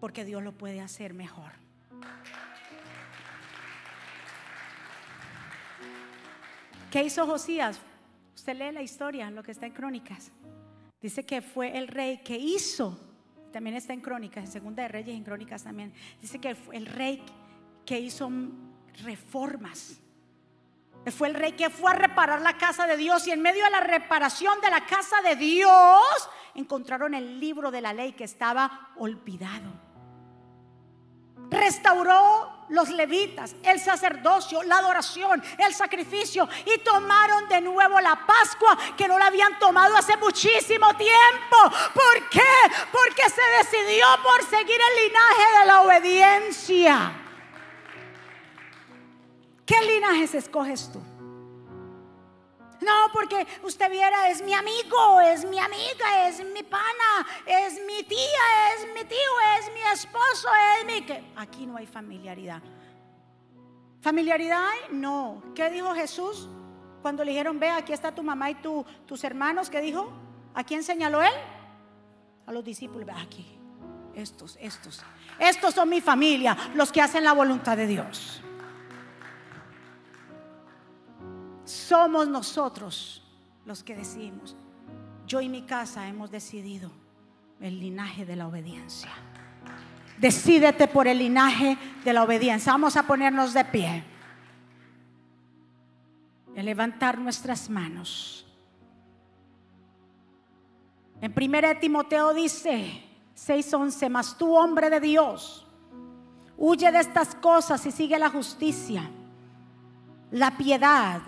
[0.00, 1.52] porque Dios lo puede hacer mejor.
[6.90, 7.80] ¿Qué hizo Josías?
[8.34, 10.30] Usted lee la historia, lo que está en Crónicas.
[11.00, 13.11] Dice que fue el rey que hizo
[13.52, 15.92] también está en Crónicas, en Segunda de Reyes, en Crónicas también.
[16.20, 17.22] Dice que fue el rey
[17.86, 18.30] que hizo
[19.04, 20.00] reformas.
[21.06, 23.70] Fue el rey que fue a reparar la casa de Dios y en medio de
[23.70, 28.90] la reparación de la casa de Dios encontraron el libro de la ley que estaba
[28.96, 29.91] olvidado
[31.52, 38.76] restauró los levitas, el sacerdocio, la adoración, el sacrificio y tomaron de nuevo la Pascua
[38.96, 41.56] que no la habían tomado hace muchísimo tiempo.
[41.94, 42.40] ¿Por qué?
[42.90, 47.12] Porque se decidió por seguir el linaje de la obediencia.
[49.66, 51.00] ¿Qué linajes escoges tú?
[52.82, 58.02] No, porque usted viera, es mi amigo, es mi amiga, es mi pana, es mi
[58.02, 61.22] tía, es mi tío, es mi esposo, es mi...
[61.36, 62.62] Aquí no hay familiaridad.
[64.00, 65.42] ¿Familiaridad No.
[65.54, 66.48] ¿Qué dijo Jesús
[67.02, 69.70] cuando le dijeron, ve, aquí está tu mamá y tu, tus hermanos?
[69.70, 70.12] ¿Qué dijo?
[70.54, 71.32] ¿A quién señaló él?
[72.46, 73.06] A los discípulos.
[73.06, 73.58] Ve aquí.
[74.14, 75.02] Estos, estos.
[75.38, 78.42] Estos son mi familia, los que hacen la voluntad de Dios.
[81.64, 83.22] Somos nosotros
[83.64, 84.56] los que decidimos.
[85.26, 86.90] Yo y mi casa hemos decidido
[87.60, 89.10] el linaje de la obediencia.
[90.18, 92.72] Decídete por el linaje de la obediencia.
[92.72, 94.04] Vamos a ponernos de pie.
[96.54, 98.46] Y levantar nuestras manos.
[101.20, 103.02] En 1 Timoteo dice
[103.34, 105.66] 6:11, mas tú hombre de Dios,
[106.58, 109.08] huye de estas cosas y sigue la justicia,
[110.30, 111.22] la piedad,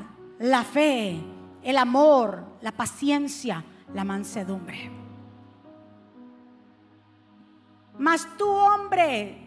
[0.45, 1.19] la fe,
[1.63, 3.65] el amor, la paciencia,
[3.95, 4.91] la mansedumbre.
[7.99, 9.39] Mas tú, hombre,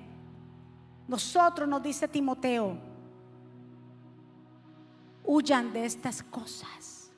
[1.08, 2.80] nosotros, nos dice Timoteo,
[5.24, 7.12] huyan de estas cosas.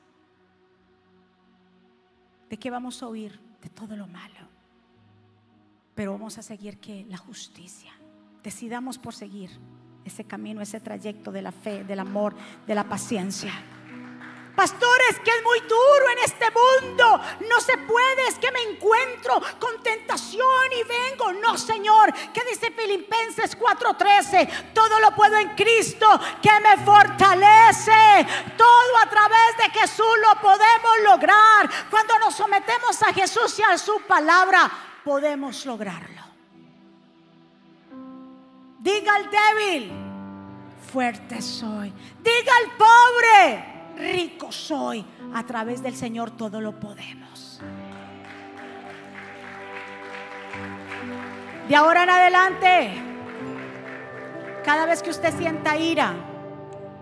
[2.50, 3.40] ¿De qué vamos a huir?
[3.62, 4.50] De todo lo malo.
[5.96, 7.94] Pero vamos a seguir que la justicia.
[8.44, 9.52] Decidamos por seguir
[10.10, 12.36] ese camino, ese trayecto de la fe, del amor,
[12.68, 13.54] de la paciencia.
[14.60, 17.22] Pastores, que es muy duro en este mundo.
[17.50, 20.44] No se puede, es que me encuentro con tentación
[20.78, 21.32] y vengo.
[21.32, 22.14] No, Señor.
[22.34, 24.74] ¿Qué dice Filipenses 4:13?
[24.74, 26.08] Todo lo puedo en Cristo
[26.42, 28.28] que me fortalece.
[28.58, 31.70] Todo a través de Jesús lo podemos lograr.
[31.90, 34.70] Cuando nos sometemos a Jesús y a su palabra,
[35.06, 36.29] podemos lograrlo.
[38.80, 39.92] Diga al débil,
[40.90, 41.94] fuerte soy.
[42.24, 45.06] Diga al pobre, rico soy.
[45.34, 47.60] A través del Señor todo lo podemos.
[51.68, 52.94] De ahora en adelante,
[54.64, 56.14] cada vez que usted sienta ira,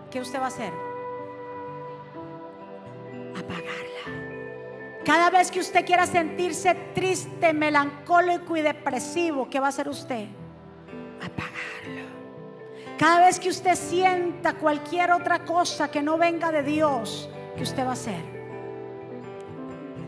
[0.09, 0.73] ¿qué usted va a hacer?
[3.37, 5.03] Apagarla.
[5.05, 10.27] Cada vez que usted quiera sentirse triste, melancólico y depresivo, ¿qué va a hacer usted?
[11.21, 12.07] Apagarlo.
[12.97, 17.83] Cada vez que usted sienta cualquier otra cosa que no venga de Dios, que usted
[17.83, 18.37] va a hacer?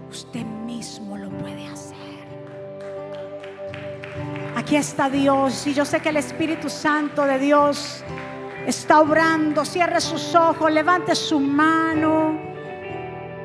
[0.10, 1.98] Usted mismo lo puede hacer.
[4.56, 8.04] Aquí está Dios y yo sé que el Espíritu Santo de Dios
[8.66, 9.66] está obrando.
[9.66, 12.40] Cierre sus ojos, levante su mano,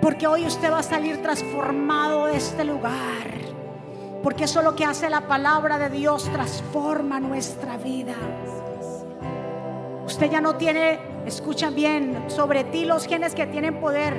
[0.00, 3.43] porque hoy usted va a salir transformado de este lugar.
[4.24, 8.14] Porque eso es lo que hace la palabra de Dios, transforma nuestra vida.
[10.04, 14.14] Usted ya no tiene Escucha bien, sobre ti los genes que tienen poder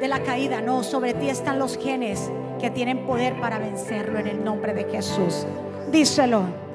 [0.00, 2.30] de la caída, no, sobre ti están los genes
[2.60, 5.46] que tienen poder para vencerlo en el nombre de Jesús.
[5.90, 6.65] Díselo.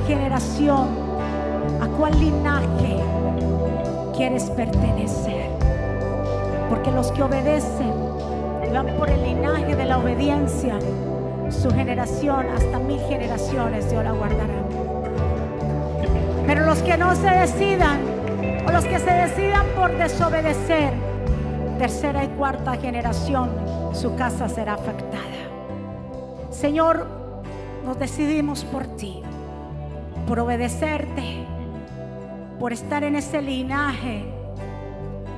[0.00, 0.88] Generación,
[1.80, 2.96] a cuál linaje
[4.16, 5.50] quieres pertenecer?
[6.68, 7.92] Porque los que obedecen
[8.66, 10.78] y van por el linaje de la obediencia,
[11.50, 14.62] su generación hasta mil generaciones Dios la guardará.
[16.46, 18.00] Pero los que no se decidan,
[18.66, 20.92] o los que se decidan por desobedecer,
[21.78, 23.50] tercera y cuarta generación,
[23.92, 25.24] su casa será afectada.
[26.50, 27.06] Señor,
[27.84, 29.22] nos decidimos por ti,
[30.28, 31.46] por obedecerte,
[32.60, 34.26] por estar en ese linaje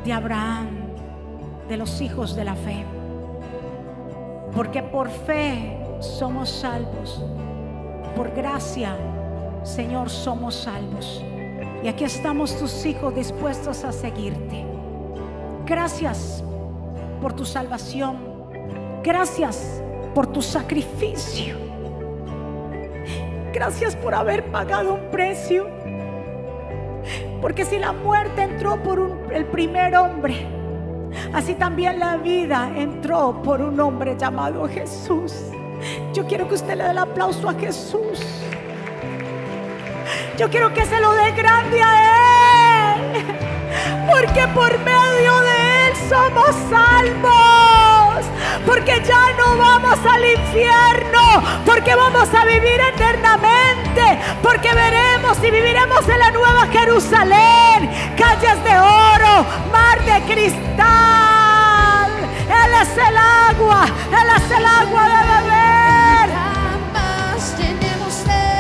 [0.05, 0.67] de Abraham,
[1.69, 2.85] de los hijos de la fe.
[4.53, 7.23] Porque por fe somos salvos,
[8.17, 8.97] por gracia,
[9.63, 11.23] Señor, somos salvos.
[11.85, 14.67] Y aquí estamos tus hijos dispuestos a seguirte.
[15.67, 16.43] Gracias
[17.23, 18.17] por tu salvación.
[19.05, 19.81] Gracias
[20.17, 21.70] por tu sacrificio.
[23.53, 25.69] Gracias por haber pagado un precio.
[27.41, 30.47] Porque si la muerte entró por el primer hombre,
[31.33, 35.35] así también la vida entró por un hombre llamado Jesús.
[36.13, 38.21] Yo quiero que usted le dé el aplauso a Jesús.
[40.37, 43.25] Yo quiero que se lo dé grande a Él.
[44.11, 47.80] Porque por medio de Él somos salvos.
[48.67, 51.43] Porque ya no vamos al infierno.
[51.65, 54.19] Porque vamos a vivir eternamente.
[54.43, 57.91] Porque veremos y viviremos en la nueva Jerusalén.
[58.17, 62.11] Calles de oro, mar de cristal.
[62.49, 63.87] Él es el agua.
[64.11, 65.71] Él es el agua de beber.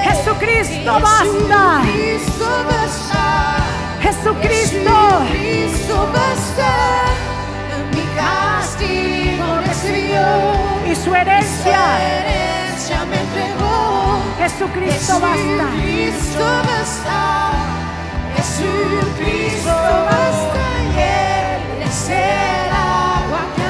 [0.04, 1.82] Jesucristo basta.
[1.84, 3.56] Jesucristo basta.
[4.00, 4.94] Jesucristo.
[5.28, 6.40] Jesucristo basta.
[10.90, 11.80] Y su herencia.
[13.08, 14.20] me entregó.
[14.38, 15.66] Jesucristo basta.
[15.76, 17.20] Jesucristo basta.
[18.36, 19.70] Jesucristo
[20.10, 20.62] basta.
[20.82, 23.62] Y Él es el agua que.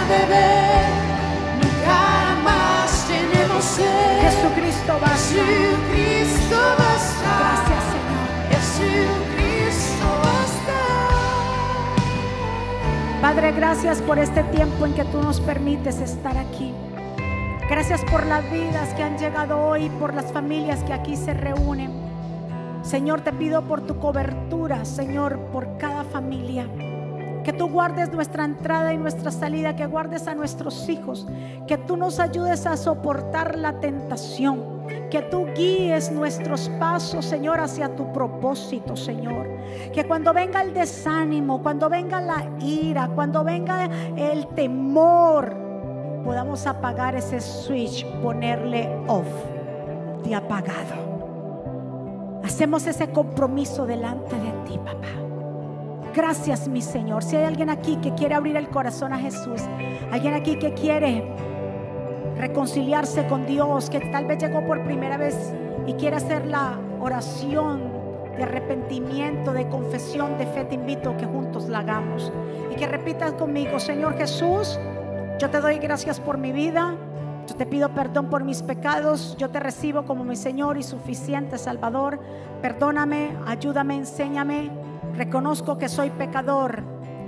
[1.61, 2.01] Nunca
[2.43, 4.21] más tenemos sed.
[4.23, 5.17] Jesucristo basta.
[5.19, 6.80] Jesucristo basta.
[13.21, 16.73] Padre, gracias por este tiempo en que tú nos permites estar aquí.
[17.69, 21.93] Gracias por las vidas que han llegado hoy, por las familias que aquí se reúnen.
[22.83, 26.67] Señor, te pido por tu cobertura, Señor, por cada familia.
[27.45, 31.27] Que tú guardes nuestra entrada y nuestra salida, que guardes a nuestros hijos,
[31.67, 37.95] que tú nos ayudes a soportar la tentación, que tú guíes nuestros pasos, Señor, hacia
[37.97, 39.49] tu propósito, Señor.
[39.93, 45.57] Que cuando venga el desánimo, cuando venga la ira, cuando venga el temor,
[46.25, 49.29] podamos apagar ese switch, ponerle off,
[50.25, 51.11] de apagado.
[52.45, 55.30] Hacemos ese compromiso delante de ti, papá.
[56.15, 57.23] Gracias, mi Señor.
[57.23, 59.63] Si hay alguien aquí que quiere abrir el corazón a Jesús,
[60.11, 61.25] alguien aquí que quiere
[62.37, 65.53] reconciliarse con Dios, que tal vez llegó por primera vez
[65.87, 67.93] y quiere hacer la oración
[68.37, 72.33] de arrepentimiento, de confesión, de fe, te invito a que juntos la hagamos
[72.73, 74.79] y que repitas conmigo, Señor Jesús,
[75.39, 76.97] yo te doy gracias por mi vida.
[77.47, 79.37] Yo te pido perdón por mis pecados.
[79.39, 82.21] Yo te recibo como mi Señor y suficiente Salvador.
[82.61, 84.71] Perdóname, ayúdame, enséñame.
[85.21, 86.83] Reconozco que soy pecador.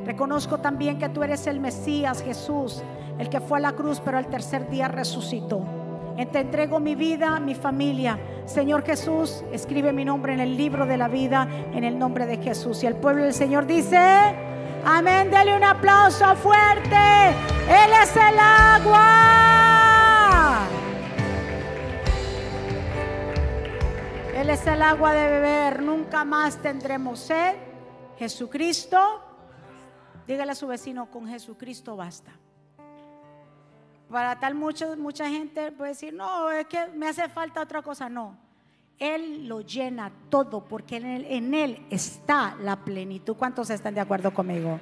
[0.06, 2.82] Reconozco también que tú eres el Mesías, Jesús,
[3.18, 5.60] el que fue a la cruz, pero al tercer día resucitó.
[6.32, 8.18] Te entrego mi vida, mi familia.
[8.46, 12.38] Señor Jesús, escribe mi nombre en el libro de la vida, en el nombre de
[12.38, 12.82] Jesús.
[12.82, 13.98] Y el pueblo del Señor dice,
[14.86, 16.96] amén, dele un aplauso fuerte.
[17.68, 19.02] Él es el agua.
[24.34, 25.82] Él es el agua de beber.
[25.82, 27.71] Nunca más tendremos sed.
[28.22, 29.20] Jesucristo,
[30.28, 32.30] dígale a su vecino, con Jesucristo basta.
[34.08, 38.08] Para tal mucha gente puede decir, no, es que me hace falta otra cosa.
[38.08, 38.36] No,
[38.96, 43.34] Él lo llena todo porque en él, en él está la plenitud.
[43.34, 44.78] ¿Cuántos están de acuerdo conmigo?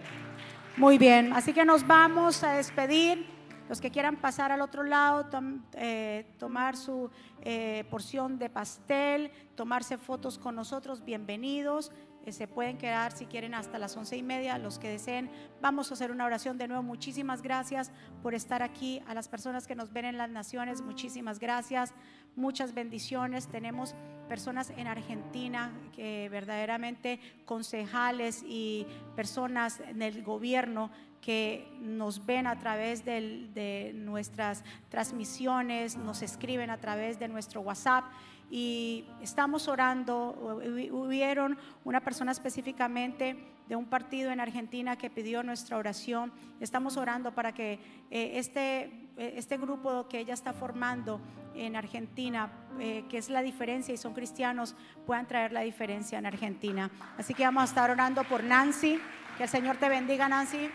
[0.77, 3.25] Muy bien, así que nos vamos a despedir.
[3.71, 5.31] Los que quieran pasar al otro lado,
[5.75, 7.09] eh, tomar su
[7.41, 11.93] eh, porción de pastel, tomarse fotos con nosotros, bienvenidos.
[12.27, 15.31] Eh, se pueden quedar si quieren hasta las once y media, los que deseen.
[15.63, 16.83] Vamos a hacer una oración de nuevo.
[16.83, 17.91] Muchísimas gracias
[18.23, 19.03] por estar aquí.
[19.07, 21.95] A las personas que nos ven en las naciones, muchísimas gracias.
[22.37, 23.49] Muchas bendiciones.
[23.49, 23.95] Tenemos
[24.29, 30.91] personas en Argentina que verdaderamente concejales y personas en el gobierno
[31.21, 37.61] que nos ven a través del- de nuestras transmisiones, nos escriben a través de nuestro
[37.61, 38.05] WhatsApp
[38.51, 40.61] y estamos orando.
[40.63, 43.37] Hubi- Hubieron una persona específicamente
[43.69, 46.33] de un partido en Argentina que pidió nuestra oración.
[46.59, 47.75] Estamos orando para que
[48.11, 48.83] eh, este,
[49.17, 51.21] eh, este grupo que ella está formando
[51.55, 54.75] en Argentina, eh, que es la diferencia y son cristianos,
[55.07, 56.91] puedan traer la diferencia en Argentina.
[57.17, 58.99] Así que vamos a estar orando por Nancy.
[59.37, 60.69] Que el Señor te bendiga, Nancy.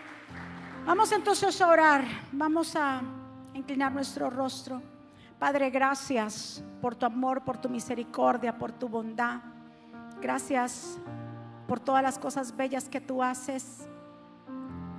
[0.86, 3.02] Vamos entonces a orar, vamos a
[3.54, 4.80] inclinar nuestro rostro.
[5.38, 9.40] Padre, gracias por tu amor, por tu misericordia, por tu bondad.
[10.20, 10.98] Gracias
[11.68, 13.86] por todas las cosas bellas que tú haces.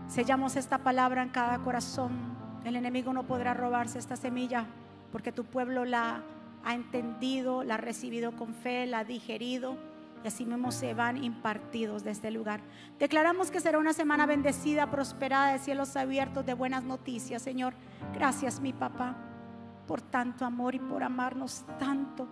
[0.07, 2.11] Sellamos esta palabra en cada corazón.
[2.65, 4.65] El enemigo no podrá robarse esta semilla
[5.11, 6.21] porque tu pueblo la
[6.63, 9.75] ha entendido, la ha recibido con fe, la ha digerido
[10.23, 12.61] y así mismo se van impartidos de este lugar.
[12.99, 17.73] Declaramos que será una semana bendecida, prosperada, de cielos abiertos, de buenas noticias, Señor.
[18.13, 19.15] Gracias, mi papá,
[19.87, 22.27] por tanto amor y por amarnos tanto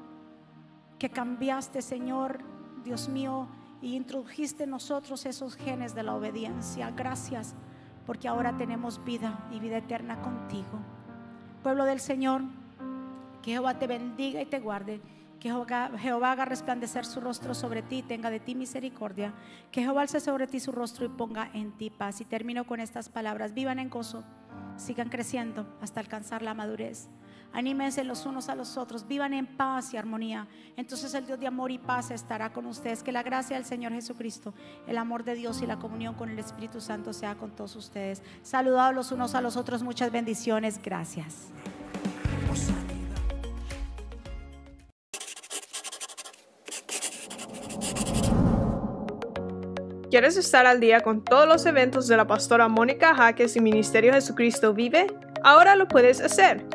[1.00, 2.40] que cambiaste, Señor,
[2.84, 3.48] Dios mío,
[3.82, 6.92] y introdujiste en nosotros esos genes de la obediencia.
[6.92, 7.56] Gracias,
[8.06, 10.80] porque ahora tenemos vida y vida eterna contigo.
[11.64, 12.44] Pueblo del Señor,
[13.42, 15.02] Que Jehová te bendiga y te guarde.
[15.40, 15.52] Que
[16.00, 19.34] Jehová, haga resplandecer su rostro sobre ti y tenga de ti misericordia.
[19.72, 22.22] Que Jehová alce sobre ti su rostro y ponga en ti paz.
[22.22, 23.54] Y termino con estas palabras.
[23.54, 24.24] Vivan en gozo.
[24.78, 27.08] Sigan creciendo hasta alcanzar la madurez.
[27.56, 30.46] Anímense los unos a los otros, vivan en paz y armonía.
[30.76, 33.02] Entonces el Dios de amor y paz estará con ustedes.
[33.02, 34.54] Que la gracia del Señor Jesucristo,
[34.88, 38.22] el amor de Dios y la comunión con el Espíritu Santo sea con todos ustedes.
[38.44, 40.82] Saludados los unos a los otros, muchas bendiciones.
[40.84, 41.48] Gracias.
[50.12, 54.12] ¿Quieres estar al día con todos los eventos de la pastora Mónica Jaques y Ministerio
[54.12, 55.08] Jesucristo Vive?
[55.42, 56.75] Ahora lo puedes hacer